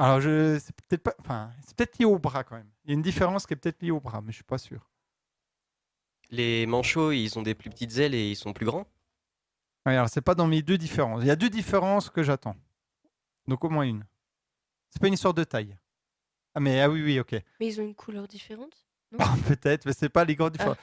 Alors, 0.01 0.19
je... 0.21 0.57
c'est 0.59 0.75
peut-être 0.87 1.03
pas. 1.03 1.13
Enfin, 1.19 1.51
c'est 1.65 1.75
peut-être 1.75 1.97
lié 1.99 2.05
au 2.05 2.17
bras 2.17 2.43
quand 2.43 2.55
même. 2.55 2.69
Il 2.85 2.89
y 2.89 2.91
a 2.91 2.95
une 2.95 3.01
différence 3.01 3.45
qui 3.45 3.53
est 3.53 3.57
peut-être 3.57 3.81
liée 3.83 3.91
au 3.91 3.99
bras, 3.99 4.21
mais 4.21 4.31
je 4.31 4.35
suis 4.37 4.43
pas 4.43 4.57
sûr. 4.57 4.89
Les 6.31 6.65
manchots, 6.65 7.11
ils 7.11 7.37
ont 7.37 7.41
des 7.43 7.55
plus 7.55 7.69
petites 7.69 7.97
ailes 7.97 8.15
et 8.15 8.31
ils 8.31 8.35
sont 8.35 8.53
plus 8.53 8.65
grands? 8.65 8.87
Ouais, 9.85 9.95
alors, 9.95 10.09
c'est 10.09 10.21
pas 10.21 10.33
dans 10.35 10.47
mes 10.47 10.61
deux 10.61 10.77
différences. 10.77 11.21
Il 11.23 11.27
y 11.27 11.31
a 11.31 11.35
deux 11.35 11.49
différences 11.49 12.09
que 12.09 12.23
j'attends. 12.23 12.55
Donc, 13.47 13.63
au 13.63 13.69
moins 13.69 13.83
une. 13.83 14.05
C'est 14.89 14.99
pas 15.01 15.07
une 15.07 15.13
histoire 15.13 15.33
de 15.33 15.43
taille. 15.43 15.77
Ah, 16.55 16.59
mais 16.59 16.81
ah 16.81 16.89
oui, 16.89 17.01
oui, 17.03 17.19
ok. 17.19 17.33
Mais 17.59 17.67
ils 17.67 17.79
ont 17.79 17.83
une 17.83 17.95
couleur 17.95 18.27
différente? 18.27 18.85
Non? 19.11 19.19
Ah, 19.21 19.35
Peut-être, 19.47 19.85
mais 19.85 19.93
c'est 19.93 20.09
pas 20.09 20.23
les 20.25 20.35
grandes 20.35 20.53
Ah. 20.55 20.57
différences. 20.57 20.77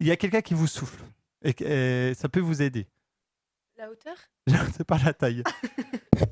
Il 0.00 0.06
y 0.06 0.10
a 0.10 0.16
quelqu'un 0.16 0.40
qui 0.42 0.54
vous 0.54 0.66
souffle 0.66 1.04
et, 1.42 1.54
que- 1.54 1.64
et 2.10 2.14
ça 2.14 2.28
peut 2.28 2.40
vous 2.40 2.62
aider. 2.62 2.86
La 3.76 3.90
hauteur? 3.90 4.16
C'est 4.76 4.84
pas 4.84 4.98
la 4.98 5.12
taille. 5.12 5.42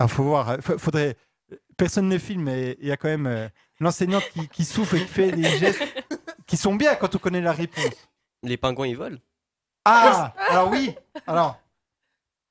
Il 0.00 0.08
faut 0.08 0.22
voir. 0.24 0.48
euh, 0.50 0.58
fa- 0.60 0.78
Faudrait. 0.78 1.16
Personne 1.76 2.08
ne 2.08 2.18
filme, 2.18 2.42
mais 2.42 2.76
il 2.80 2.88
y 2.88 2.92
a 2.92 2.96
quand 2.96 3.08
même 3.08 3.26
euh, 3.26 3.48
l'enseignante 3.80 4.28
qui, 4.30 4.48
qui 4.48 4.64
souffle 4.64 4.96
et 4.96 5.00
qui 5.00 5.06
fait 5.12 5.30
des 5.32 5.44
gestes 5.58 5.82
qui 6.46 6.56
sont 6.56 6.74
bien 6.74 6.94
quand 6.96 7.14
on 7.14 7.18
connaît 7.18 7.40
la 7.40 7.52
réponse. 7.52 8.08
Les 8.42 8.56
pingouins, 8.56 8.86
ils 8.86 8.96
volent 8.96 9.16
Ah 9.84 10.34
Alors 10.50 10.70
oui 10.70 10.94
Alors, 11.26 11.58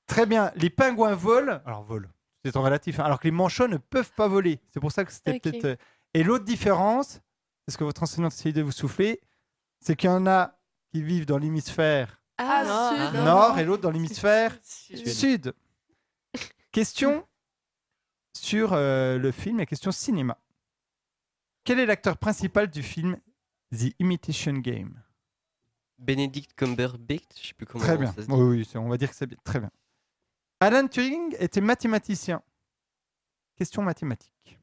très 0.08 0.26
bien. 0.26 0.52
Les 0.56 0.70
pingouins 0.70 1.14
volent. 1.14 1.60
Alors, 1.66 1.84
volent. 1.84 2.10
C'est 2.44 2.56
en 2.58 2.64
relatif. 2.64 3.00
hein, 3.00 3.04
alors 3.04 3.20
que 3.20 3.26
les 3.26 3.32
manchots 3.32 3.68
ne 3.68 3.78
peuvent 3.78 4.12
pas 4.14 4.28
voler. 4.28 4.60
C'est 4.74 4.80
pour 4.80 4.92
ça 4.92 5.04
que 5.06 5.12
c'était 5.12 5.36
Ok. 5.36 5.42
peut-être. 5.42 5.66
euh, 5.66 5.76
Et 6.14 6.24
l'autre 6.24 6.46
différence, 6.46 7.20
c'est 7.68 7.74
ce 7.74 7.78
que 7.78 7.84
votre 7.84 8.02
enseignante 8.04 8.34
essaye 8.34 8.54
de 8.54 8.62
vous 8.62 8.72
souffler, 8.72 9.20
c'est 9.82 9.96
qu'il 9.96 10.10
y 10.10 10.14
en 10.14 10.26
a 10.26 10.58
qui 10.92 11.04
vivent 11.04 11.26
dans 11.26 11.38
l'hémisphère 11.38 12.22
Ah, 12.38 13.12
sud. 13.12 13.20
nord 13.26 13.60
et 13.60 13.66
l'autre 13.66 13.84
dans 13.84 13.92
l'hémisphère 13.92 14.56
Sud. 14.64 15.08
sud. 15.08 15.54
Question 16.72 17.26
sur 18.38 18.74
euh, 18.74 19.18
le 19.18 19.32
film 19.32 19.60
et 19.60 19.66
question 19.66 19.92
cinéma. 19.92 20.38
Quel 21.64 21.80
est 21.80 21.86
l'acteur 21.86 22.18
principal 22.18 22.70
du 22.70 22.84
film 22.84 23.18
The 23.72 23.94
Imitation 24.00 24.54
Game? 24.54 25.02
Benedict 25.98 26.54
Cumberbatch, 26.56 27.42
je 27.42 27.48
sais 27.48 27.54
plus 27.54 27.66
comment 27.66 27.84
Très 27.84 27.98
bien. 27.98 28.14
ça 28.14 28.22
se 28.22 28.28
dit. 28.28 28.34
Oui, 28.34 28.68
on 28.76 28.88
va 28.88 28.98
dire 28.98 29.10
que 29.10 29.16
c'est 29.16 29.28
bien. 29.28 29.38
Très 29.44 29.60
bien. 29.60 29.72
Alan 30.60 30.88
Turing 30.88 31.36
était 31.40 31.62
mathématicien. 31.62 32.42
Question 33.56 33.82
mathématique. 33.82 34.60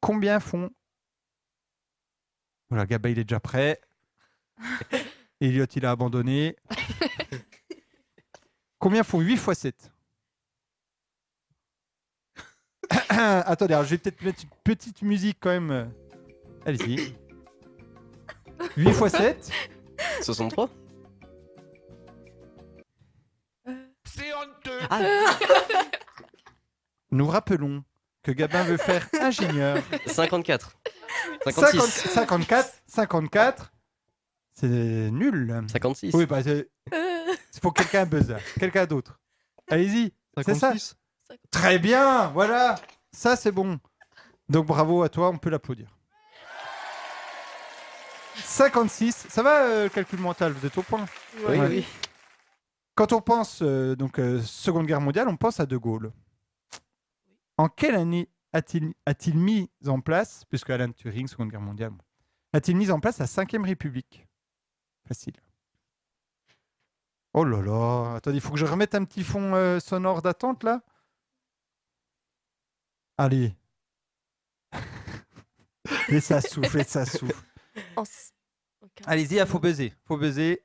Combien 0.00 0.40
font. 0.40 0.70
Voilà, 2.70 2.86
Gaba, 2.86 3.10
il 3.10 3.18
est 3.18 3.24
déjà 3.24 3.40
prêt. 3.40 3.80
Elliot, 5.40 5.66
il 5.66 5.86
a 5.86 5.90
abandonné. 5.90 6.56
Combien 8.78 9.02
font 9.02 9.20
8 9.20 9.36
fois 9.36 9.54
7 9.54 9.92
Attendez, 13.46 13.74
alors 13.74 13.84
je 13.84 13.90
vais 13.90 13.98
peut-être 13.98 14.22
mettre 14.22 14.42
une 14.44 14.50
petite 14.62 15.02
musique 15.02 15.38
quand 15.40 15.50
même. 15.50 15.92
Allez-y. 16.64 17.14
8 18.76 18.92
fois 18.92 19.08
7 19.08 19.50
63 20.22 20.68
C'est 24.04 24.32
honteux. 24.34 24.78
Ah, 24.90 25.00
Nous 27.10 27.26
rappelons 27.26 27.82
que 28.22 28.32
Gabin 28.32 28.62
veut 28.62 28.76
faire 28.76 29.08
ingénieur. 29.20 29.78
54. 30.06 30.76
50 31.44 31.64
56. 31.64 32.10
54, 32.10 32.70
54, 32.86 33.72
c'est 34.54 34.66
nul. 34.68 35.64
56. 35.72 36.14
Oui, 36.14 36.26
bah, 36.26 36.42
c'est 36.42 36.68
c'est 37.50 37.62
pour 37.62 37.74
quelqu'un 37.74 38.06
buzz. 38.06 38.36
Quelqu'un 38.58 38.86
d'autre. 38.86 39.18
Allez-y, 39.68 40.12
c'est 40.36 40.54
ça. 40.54 40.72
56 40.72 40.96
Très 41.50 41.78
bien, 41.78 42.28
voilà. 42.28 42.76
Ça, 43.12 43.36
c'est 43.36 43.52
bon. 43.52 43.78
Donc 44.48 44.66
bravo 44.66 45.02
à 45.02 45.08
toi, 45.08 45.28
on 45.30 45.38
peut 45.38 45.50
l'applaudir. 45.50 45.96
56, 48.36 49.26
ça 49.28 49.42
va 49.42 49.64
euh, 49.64 49.84
le 49.84 49.88
calcul 49.90 50.18
mental, 50.18 50.52
vous 50.52 50.64
êtes 50.66 50.76
au 50.78 50.82
point? 50.82 51.04
Oui, 51.38 51.58
Ouais. 51.58 51.66
oui. 51.68 51.86
Quand 52.94 53.12
on 53.12 53.20
pense 53.20 53.60
euh, 53.62 53.94
donc 53.96 54.18
euh, 54.18 54.40
Seconde 54.42 54.86
Guerre 54.86 55.00
mondiale, 55.00 55.28
on 55.28 55.36
pense 55.36 55.60
à 55.60 55.66
De 55.66 55.76
Gaulle. 55.76 56.12
En 57.56 57.68
quelle 57.68 57.94
année 57.94 58.28
a-t-il 58.52 58.92
a-t-il 59.06 59.36
mis 59.38 59.70
en 59.86 60.00
place, 60.00 60.44
puisque 60.48 60.70
Alan 60.70 60.90
Turing, 60.92 61.26
Seconde 61.28 61.50
Guerre 61.50 61.60
mondiale, 61.60 61.92
a-t-il 62.52 62.76
mis 62.76 62.90
en 62.90 63.00
place 63.00 63.18
la 63.18 63.26
Cinquième 63.26 63.64
République? 63.64 64.26
Facile. 65.06 65.34
Oh 67.32 67.44
là 67.44 67.60
là, 67.62 68.14
attendez, 68.16 68.38
il 68.38 68.40
faut 68.40 68.50
que 68.52 68.58
je 68.58 68.66
remette 68.66 68.94
un 68.94 69.04
petit 69.04 69.22
fond 69.22 69.54
euh, 69.54 69.78
sonore 69.80 70.20
d'attente 70.22 70.64
là? 70.64 70.82
Allez. 73.20 73.54
et 76.08 76.20
ça 76.20 76.40
souffle, 76.40 76.80
et 76.80 76.84
ça 76.84 77.04
souffle. 77.04 77.34
Allez-y, 79.04 79.36
il 79.36 79.46
faut 79.46 79.58
buzzer. 79.58 79.92
faut 80.06 80.16
buzzer. 80.16 80.62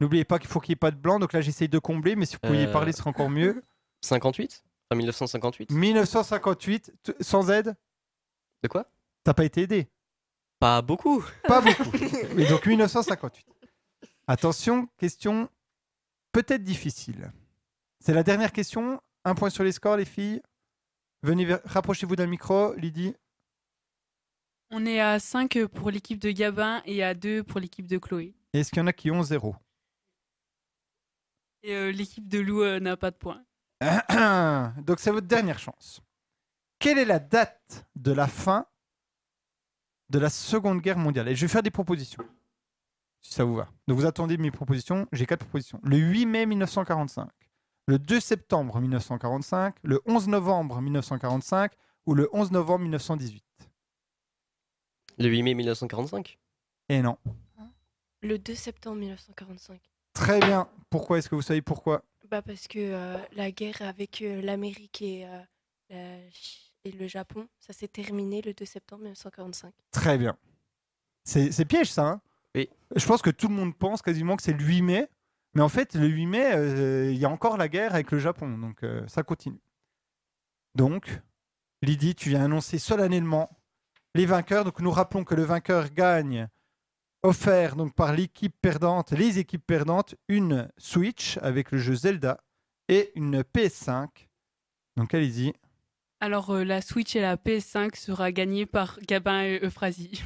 N'oubliez 0.00 0.24
pas 0.24 0.40
qu'il 0.40 0.48
faut 0.48 0.58
qu'il 0.58 0.72
n'y 0.72 0.74
ait 0.74 0.76
pas 0.76 0.90
de 0.90 0.96
blanc. 0.96 1.20
Donc 1.20 1.32
là, 1.32 1.40
j'essaye 1.40 1.68
de 1.68 1.78
combler, 1.78 2.16
mais 2.16 2.26
si 2.26 2.34
vous 2.34 2.40
pouviez 2.40 2.66
Euh. 2.66 2.72
parler, 2.72 2.90
ce 2.90 2.98
serait 2.98 3.10
encore 3.10 3.30
mieux. 3.30 3.62
58 4.02 4.64
Enfin, 4.90 4.96
1958 4.98 5.70
1958, 5.70 6.92
t- 7.04 7.14
sans 7.20 7.48
aide, 7.50 7.76
De 8.64 8.68
quoi? 8.68 8.90
T'as 9.22 9.34
pas 9.34 9.44
été 9.44 9.62
aidé. 9.62 9.88
Pas 10.58 10.82
beaucoup. 10.82 11.24
Pas 11.46 11.60
beaucoup. 11.60 11.90
Mais 12.34 12.46
donc 12.46 12.66
1958. 12.66 13.46
Attention, 14.26 14.88
question 14.98 15.48
peut-être 16.32 16.64
difficile. 16.64 17.30
C'est 18.00 18.14
la 18.14 18.24
dernière 18.24 18.50
question. 18.52 19.00
Un 19.24 19.34
point 19.36 19.48
sur 19.50 19.62
les 19.62 19.70
scores, 19.72 19.96
les 19.96 20.04
filles. 20.04 20.42
Venez, 21.24 21.54
rapprochez-vous 21.64 22.16
d'un 22.16 22.26
micro, 22.26 22.74
Lydie. 22.74 23.14
On 24.70 24.84
est 24.84 25.00
à 25.00 25.18
5 25.18 25.64
pour 25.68 25.90
l'équipe 25.90 26.18
de 26.18 26.30
Gabin 26.30 26.82
et 26.84 27.02
à 27.02 27.14
2 27.14 27.42
pour 27.44 27.60
l'équipe 27.60 27.86
de 27.86 27.96
Chloé. 27.96 28.34
Est-ce 28.52 28.68
qu'il 28.68 28.80
y 28.80 28.82
en 28.82 28.86
a 28.86 28.92
qui 28.92 29.10
ont 29.10 29.22
zéro? 29.22 29.56
Et 31.62 31.74
euh, 31.74 31.92
l'équipe 31.92 32.28
de 32.28 32.40
Lou 32.40 32.62
euh, 32.62 32.78
n'a 32.78 32.98
pas 32.98 33.10
de 33.10 33.16
points. 33.16 33.42
Donc 34.82 35.00
c'est 35.00 35.10
votre 35.10 35.26
dernière 35.26 35.58
chance. 35.58 36.02
Quelle 36.78 36.98
est 36.98 37.06
la 37.06 37.20
date 37.20 37.86
de 37.96 38.12
la 38.12 38.26
fin 38.26 38.66
de 40.10 40.18
la 40.18 40.28
Seconde 40.28 40.82
Guerre 40.82 40.98
mondiale? 40.98 41.28
Et 41.28 41.34
je 41.34 41.40
vais 41.40 41.50
faire 41.50 41.62
des 41.62 41.70
propositions, 41.70 42.28
si 43.22 43.32
ça 43.32 43.44
vous 43.44 43.54
va. 43.54 43.70
Donc 43.88 43.96
vous 43.96 44.04
attendez 44.04 44.36
mes 44.36 44.50
propositions. 44.50 45.08
J'ai 45.10 45.24
quatre 45.24 45.46
propositions. 45.46 45.80
Le 45.84 45.96
8 45.96 46.26
mai 46.26 46.44
1945, 46.44 47.30
le 47.86 47.98
2 47.98 48.20
septembre 48.20 48.80
1945, 48.80 49.76
le 49.82 50.00
11 50.06 50.28
novembre 50.28 50.80
1945 50.80 51.72
ou 52.06 52.14
le 52.14 52.28
11 52.32 52.50
novembre 52.52 52.80
1918. 52.82 53.44
Le 55.18 55.28
8 55.28 55.42
mai 55.42 55.54
1945 55.54 56.38
Et 56.88 57.02
non. 57.02 57.18
Le 58.22 58.38
2 58.38 58.54
septembre 58.54 58.96
1945. 58.96 59.80
Très 60.14 60.40
bien. 60.40 60.68
Pourquoi? 60.88 61.18
Est-ce 61.18 61.28
que 61.28 61.34
vous 61.34 61.42
savez 61.42 61.60
pourquoi? 61.62 62.02
Bah 62.30 62.40
parce 62.40 62.66
que 62.66 62.78
euh, 62.78 63.18
la 63.32 63.50
guerre 63.50 63.82
avec 63.82 64.22
euh, 64.22 64.40
l'Amérique 64.40 65.02
et, 65.02 65.26
euh, 65.26 65.40
la 65.90 66.16
et 66.86 66.92
le 66.92 67.06
Japon, 67.06 67.46
ça 67.60 67.72
s'est 67.72 67.88
terminé 67.88 68.40
le 68.42 68.54
2 68.54 68.64
septembre 68.64 69.02
1945. 69.02 69.72
Très 69.90 70.16
bien. 70.18 70.36
C'est 71.24 71.52
c'est 71.52 71.64
piège 71.64 71.90
ça. 71.90 72.06
hein? 72.06 72.20
Oui. 72.54 72.68
Je 72.96 73.06
pense 73.06 73.20
que 73.22 73.30
tout 73.30 73.48
le 73.48 73.54
monde 73.54 73.76
pense 73.76 74.00
quasiment 74.02 74.36
que 74.36 74.42
c'est 74.42 74.52
le 74.52 74.64
8 74.64 74.82
mai. 74.82 75.08
Mais 75.54 75.62
en 75.62 75.68
fait, 75.68 75.94
le 75.94 76.06
8 76.06 76.26
mai, 76.26 76.54
euh, 76.54 77.10
il 77.12 77.18
y 77.18 77.24
a 77.24 77.30
encore 77.30 77.56
la 77.56 77.68
guerre 77.68 77.94
avec 77.94 78.10
le 78.10 78.18
Japon. 78.18 78.58
Donc 78.58 78.82
euh, 78.82 79.06
ça 79.06 79.22
continue. 79.22 79.60
Donc, 80.74 81.20
Lydie, 81.82 82.14
tu 82.14 82.30
viens 82.30 82.44
annoncer 82.44 82.78
solennellement 82.78 83.50
les 84.14 84.26
vainqueurs. 84.26 84.64
Donc 84.64 84.80
nous 84.80 84.90
rappelons 84.90 85.24
que 85.24 85.34
le 85.34 85.44
vainqueur 85.44 85.90
gagne, 85.90 86.48
offert 87.22 87.76
donc 87.76 87.94
par 87.94 88.12
l'équipe 88.12 88.54
perdante, 88.60 89.12
les 89.12 89.38
équipes 89.38 89.64
perdantes, 89.64 90.16
une 90.28 90.68
Switch 90.76 91.38
avec 91.38 91.70
le 91.70 91.78
jeu 91.78 91.94
Zelda 91.94 92.40
et 92.88 93.12
une 93.14 93.42
PS5. 93.42 94.08
Donc 94.96 95.14
allez-y. 95.14 95.52
Alors 96.20 96.50
euh, 96.50 96.64
la 96.64 96.80
Switch 96.80 97.14
et 97.14 97.20
la 97.20 97.36
PS5 97.36 97.94
sera 97.96 98.32
gagnée 98.32 98.66
par 98.66 98.98
Gabin 99.06 99.42
et 99.42 99.60
Euphrasie. 99.62 100.22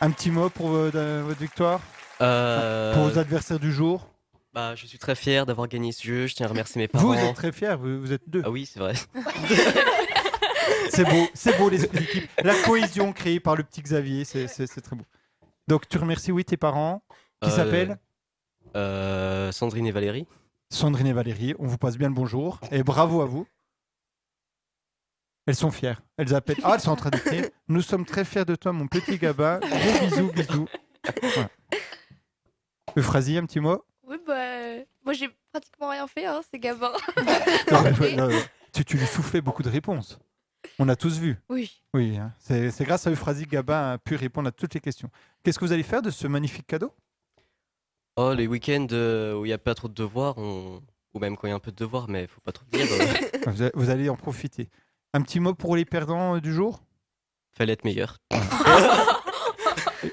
Un 0.00 0.12
petit 0.12 0.30
mot 0.30 0.48
pour 0.48 0.68
votre 0.68 1.34
victoire, 1.40 1.80
Euh, 2.20 2.94
pour 2.94 3.04
vos 3.04 3.18
adversaires 3.18 3.58
du 3.60 3.72
jour. 3.72 4.08
bah, 4.52 4.74
Je 4.74 4.86
suis 4.86 4.98
très 4.98 5.14
fier 5.14 5.46
d'avoir 5.46 5.68
gagné 5.68 5.92
ce 5.92 6.02
jeu. 6.06 6.26
Je 6.26 6.34
tiens 6.34 6.46
à 6.46 6.48
remercier 6.48 6.80
mes 6.80 6.88
Vous 6.92 7.12
parents. 7.12 7.28
êtes 7.28 7.36
très 7.36 7.52
fiers, 7.52 7.76
vous, 7.76 8.00
vous 8.00 8.12
êtes 8.12 8.28
deux. 8.28 8.42
Ah 8.44 8.50
oui, 8.50 8.66
c'est 8.66 8.80
vrai. 8.80 8.94
C'est 10.90 11.04
beau, 11.04 11.28
c'est 11.32 11.56
beau 11.58 11.68
l'esprit 11.68 11.98
d'équipe. 12.00 12.28
La 12.42 12.54
cohésion 12.62 13.12
créée 13.12 13.38
par 13.38 13.54
le 13.54 13.62
petit 13.62 13.82
Xavier, 13.82 14.24
c'est- 14.24 14.48
très 14.82 14.96
beau. 14.96 15.04
Donc 15.68 15.86
tu 15.88 15.96
remercies, 15.98 16.32
oui, 16.32 16.44
tes 16.44 16.56
parents, 16.56 17.02
qui 17.40 17.50
Euh, 17.50 17.52
s'appellent 17.52 17.98
euh, 18.74 19.52
Sandrine 19.52 19.86
et 19.86 19.92
Valérie. 19.92 20.26
Sandrine 20.70 21.06
et 21.06 21.12
Valérie. 21.12 21.54
On 21.60 21.66
vous 21.66 21.78
passe 21.78 21.96
bien 21.98 22.08
le 22.08 22.14
bonjour 22.14 22.58
et 22.72 22.82
bravo 22.82 23.20
à 23.20 23.26
vous. 23.26 23.46
Elles 25.46 25.54
sont 25.54 25.70
fières. 25.70 26.00
Elles 26.16 26.34
appellent. 26.34 26.56
Ah, 26.64 26.72
elles 26.74 26.80
sont 26.80 26.90
en 26.90 26.96
train 26.96 27.10
d'écrire. 27.10 27.44
Nous 27.68 27.82
sommes 27.82 28.04
très 28.04 28.24
fiers 28.24 28.44
de 28.44 28.56
toi, 28.56 28.72
mon 28.72 28.88
petit 28.88 29.18
Gabin. 29.18 29.60
Gros 29.60 30.06
bisous, 30.08 30.32
bisous. 30.32 30.68
Voilà. 31.22 31.48
Euphrasie, 32.96 33.36
un 33.38 33.46
petit 33.46 33.60
mot? 33.60 33.84
Oui, 34.06 34.16
bah, 34.26 34.34
moi 35.04 35.12
j'ai 35.12 35.28
pratiquement 35.52 35.90
rien 35.90 36.06
fait, 36.06 36.24
hein, 36.26 36.40
c'est 36.50 36.58
Gabin. 36.58 36.92
Non, 37.72 37.82
mais 37.82 37.94
je- 37.94 38.16
non, 38.16 38.28
tu, 38.72 38.84
tu 38.84 38.96
lui 38.96 39.06
soufflais 39.06 39.40
beaucoup 39.40 39.62
de 39.62 39.68
réponses. 39.68 40.18
On 40.78 40.88
a 40.88 40.96
tous 40.96 41.18
vu. 41.18 41.36
Oui. 41.48 41.70
Oui, 41.94 42.16
hein. 42.16 42.32
c'est 42.38 42.70
c'est 42.70 42.84
grâce 42.84 43.06
à 43.06 43.10
Euphrasie 43.10 43.44
que 43.44 43.50
Gabin 43.50 43.92
a 43.92 43.98
pu 43.98 44.16
répondre 44.16 44.48
à 44.48 44.52
toutes 44.52 44.74
les 44.74 44.80
questions. 44.80 45.10
Qu'est-ce 45.42 45.58
que 45.58 45.64
vous 45.64 45.72
allez 45.72 45.82
faire 45.82 46.02
de 46.02 46.10
ce 46.10 46.26
magnifique 46.26 46.66
cadeau? 46.66 46.92
Oh, 48.16 48.32
les 48.34 48.46
week-ends 48.46 48.86
euh, 48.92 49.34
où 49.34 49.44
il 49.44 49.48
n'y 49.48 49.52
a 49.54 49.58
pas 49.58 49.74
trop 49.74 49.88
de 49.88 49.94
devoirs, 49.94 50.36
on... 50.38 50.80
Ou 51.14 51.20
même 51.20 51.36
quand 51.36 51.46
il 51.46 51.50
y 51.50 51.52
a 51.52 51.56
un 51.56 51.60
peu 51.60 51.70
de 51.70 51.76
devoir, 51.76 52.08
mais 52.08 52.26
faut 52.26 52.40
pas 52.40 52.52
trop 52.52 52.64
dire. 52.70 52.86
euh, 52.90 53.40
Vous, 53.50 53.62
a- 53.62 53.70
vous 53.74 53.90
allez 53.90 54.08
en 54.08 54.16
profiter. 54.16 54.68
Un 55.14 55.22
petit 55.22 55.40
mot 55.40 55.54
pour 55.54 55.74
les 55.76 55.84
perdants 55.84 56.36
euh, 56.36 56.40
du 56.40 56.52
jour? 56.52 56.82
Fallait 57.56 57.72
être 57.74 57.84
meilleur. 57.84 58.18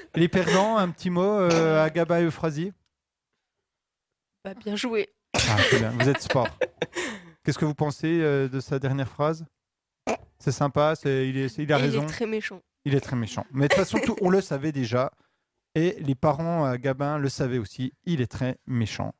Les 0.14 0.28
perdants, 0.28 0.76
un 0.76 0.90
petit 0.90 1.10
mot 1.10 1.22
euh, 1.24 1.82
à 1.84 1.90
Gaba 1.90 2.20
et 2.20 2.24
Euphrasie 2.24 2.72
Bah, 4.44 4.54
bien 4.54 4.76
joué. 4.76 5.08
Ah, 5.34 5.56
bien, 5.78 5.90
vous 5.90 6.08
êtes 6.08 6.22
sport. 6.22 6.48
Qu'est-ce 7.44 7.58
que 7.58 7.64
vous 7.64 7.74
pensez 7.74 8.20
euh, 8.22 8.48
de 8.48 8.60
sa 8.60 8.78
dernière 8.78 9.08
phrase? 9.08 9.44
C'est 10.38 10.52
sympa, 10.52 10.94
c'est- 10.96 11.28
il, 11.28 11.36
est, 11.36 11.56
il 11.58 11.72
a 11.72 11.78
Et 11.78 11.82
raison. 11.82 12.02
Il 12.02 12.04
est 12.04 12.08
très 12.08 12.26
méchant. 12.26 12.62
Il 12.84 12.94
est 12.94 13.00
très 13.00 13.16
méchant. 13.16 13.46
Mais 13.52 13.68
de 13.68 13.74
toute 13.74 13.78
façon, 13.84 13.98
tout- 14.04 14.16
on 14.20 14.30
le 14.30 14.40
savait 14.40 14.72
déjà. 14.72 15.12
Et 15.74 15.96
les 16.00 16.14
parents 16.14 16.64
à 16.64 16.78
Gabin 16.78 17.18
le 17.18 17.28
savaient 17.28 17.58
aussi. 17.58 17.92
Il 18.04 18.20
est 18.20 18.26
très 18.30 18.58
méchant. 18.66 19.14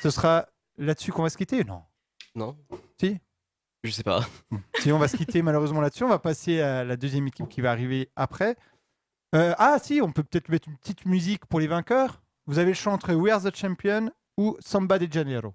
Ce 0.00 0.10
sera 0.10 0.46
là-dessus 0.78 1.12
qu'on 1.12 1.22
va 1.22 1.30
se 1.30 1.36
quitter 1.36 1.62
Non? 1.64 1.82
Non 2.34 2.56
Si? 3.00 3.18
Je 3.84 3.90
sais 3.90 4.02
pas. 4.04 4.24
Si, 4.78 4.90
on 4.92 4.98
va 4.98 5.08
se 5.08 5.16
quitter 5.16 5.42
malheureusement 5.42 5.80
là-dessus. 5.80 6.04
On 6.04 6.08
va 6.08 6.18
passer 6.18 6.60
à 6.60 6.84
la 6.84 6.96
deuxième 6.96 7.26
équipe 7.26 7.48
qui 7.48 7.60
va 7.60 7.70
arriver 7.72 8.10
après. 8.16 8.56
Euh, 9.34 9.54
ah, 9.58 9.78
si, 9.82 10.00
on 10.02 10.12
peut 10.12 10.22
peut-être 10.22 10.48
mettre 10.50 10.68
une 10.68 10.76
petite 10.76 11.06
musique 11.06 11.46
pour 11.46 11.58
les 11.60 11.66
vainqueurs. 11.66 12.22
Vous 12.46 12.58
avez 12.58 12.70
le 12.70 12.74
choix 12.74 12.92
entre 12.92 13.14
We 13.14 13.32
Are 13.32 13.42
the 13.42 13.54
Champion 13.54 14.10
ou 14.36 14.56
Samba 14.60 14.98
de 14.98 15.10
Janeiro. 15.10 15.54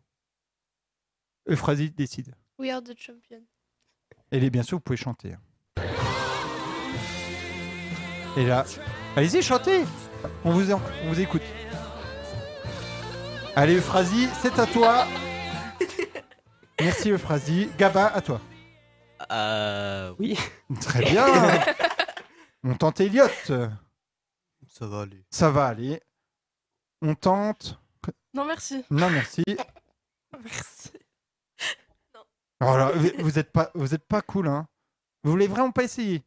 Euphrasie 1.49 1.91
décide. 1.91 2.33
We 2.57 2.71
are 2.71 2.81
the 2.81 2.97
champion. 2.97 3.41
Et 4.31 4.39
les, 4.39 4.49
bien 4.49 4.63
sûr, 4.63 4.77
vous 4.77 4.81
pouvez 4.81 4.97
chanter. 4.97 5.33
hein. 5.33 5.41
Et 8.35 8.45
là, 8.45 8.65
allez-y, 9.15 9.41
chantez 9.41 9.83
on 10.43 10.51
vous, 10.51 10.71
en- 10.71 10.81
on 11.05 11.09
vous 11.09 11.19
écoute. 11.19 11.41
Allez, 13.55 13.77
Euphrasie, 13.77 14.27
c'est 14.41 14.57
à 14.59 14.65
toi. 14.67 15.07
Merci, 16.79 17.11
Euphrasie. 17.11 17.69
Gabin, 17.77 18.11
à 18.13 18.21
toi. 18.21 18.41
Euh, 19.31 20.13
oui. 20.19 20.37
Très 20.81 21.01
bien. 21.05 21.25
On 22.69 22.75
tente 22.75 22.99
Elliot. 22.99 23.27
Ça 23.45 24.87
va 24.87 25.01
aller. 25.01 25.25
Ça 25.31 25.49
va 25.49 25.67
aller. 25.67 26.01
On 27.01 27.15
tente. 27.15 27.79
Non, 28.33 28.43
merci. 28.45 28.83
Non, 28.91 29.09
merci. 29.09 29.43
Merci. 30.43 30.91
Oh 32.59 32.75
là, 32.77 32.91
vous- 32.93 33.11
vous 33.23 33.39
êtes 33.39 33.51
pas, 33.51 33.71
vous 33.73 33.95
êtes 33.95 34.03
pas 34.05 34.21
cool, 34.21 34.47
hein. 34.49 34.67
Vous 35.23 35.31
voulez 35.31 35.47
vraiment 35.47 35.71
pas 35.71 35.83
essayer? 35.83 36.21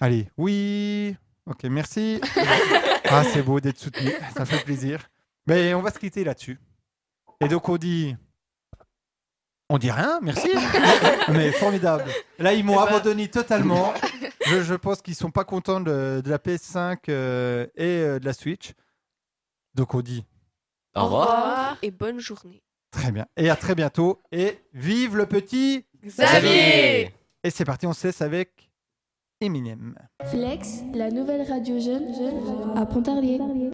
Allez, 0.00 0.28
oui. 0.36 1.16
Ok, 1.46 1.62
merci. 1.64 2.20
ah, 3.08 3.22
c'est 3.24 3.42
beau 3.42 3.60
d'être 3.60 3.78
soutenu. 3.78 4.10
Ça 4.36 4.44
fait 4.44 4.62
plaisir. 4.64 5.08
Mais 5.46 5.72
on 5.74 5.80
va 5.80 5.90
se 5.92 5.98
quitter 5.98 6.24
là-dessus. 6.24 6.58
Et 7.40 7.46
donc 7.48 7.68
on 7.68 7.76
dit, 7.76 8.16
on 9.70 9.78
dit 9.78 9.90
rien, 9.92 10.18
merci. 10.20 10.50
Mais 11.28 11.52
formidable. 11.52 12.10
Là, 12.38 12.52
ils 12.52 12.64
m'ont 12.64 12.74
Eh 12.74 12.76
ben- 12.76 12.96
abandonné 12.96 13.30
totalement. 13.30 13.94
Je, 14.46 14.62
je 14.62 14.74
pense 14.74 15.02
qu'ils 15.02 15.14
sont 15.14 15.30
pas 15.30 15.44
contents 15.44 15.80
de, 15.80 16.20
de 16.24 16.30
la 16.30 16.38
PS5 16.38 16.98
euh, 17.08 17.66
et 17.76 17.84
euh, 18.00 18.18
de 18.18 18.24
la 18.24 18.32
Switch. 18.32 18.72
Donc 19.74 19.94
on 19.94 20.00
dit 20.00 20.24
Au 20.94 21.04
revoir. 21.04 21.76
et 21.82 21.90
bonne 21.90 22.18
journée. 22.20 22.62
Très 22.90 23.12
bien. 23.12 23.26
Et 23.36 23.50
à 23.50 23.56
très 23.56 23.74
bientôt. 23.74 24.22
Et 24.32 24.58
vive 24.72 25.16
le 25.16 25.26
petit 25.26 25.84
Xavier 26.04 27.12
Et 27.44 27.50
c'est 27.50 27.64
parti, 27.64 27.86
on 27.86 27.92
se 27.92 28.06
laisse 28.06 28.22
avec 28.22 28.70
Eminem. 29.40 29.94
Flex, 30.30 30.80
la 30.94 31.10
nouvelle 31.10 31.42
radio 31.42 31.78
jeune, 31.78 32.14
jeune 32.14 32.76
à 32.78 32.86
Pontarlier. 32.86 33.38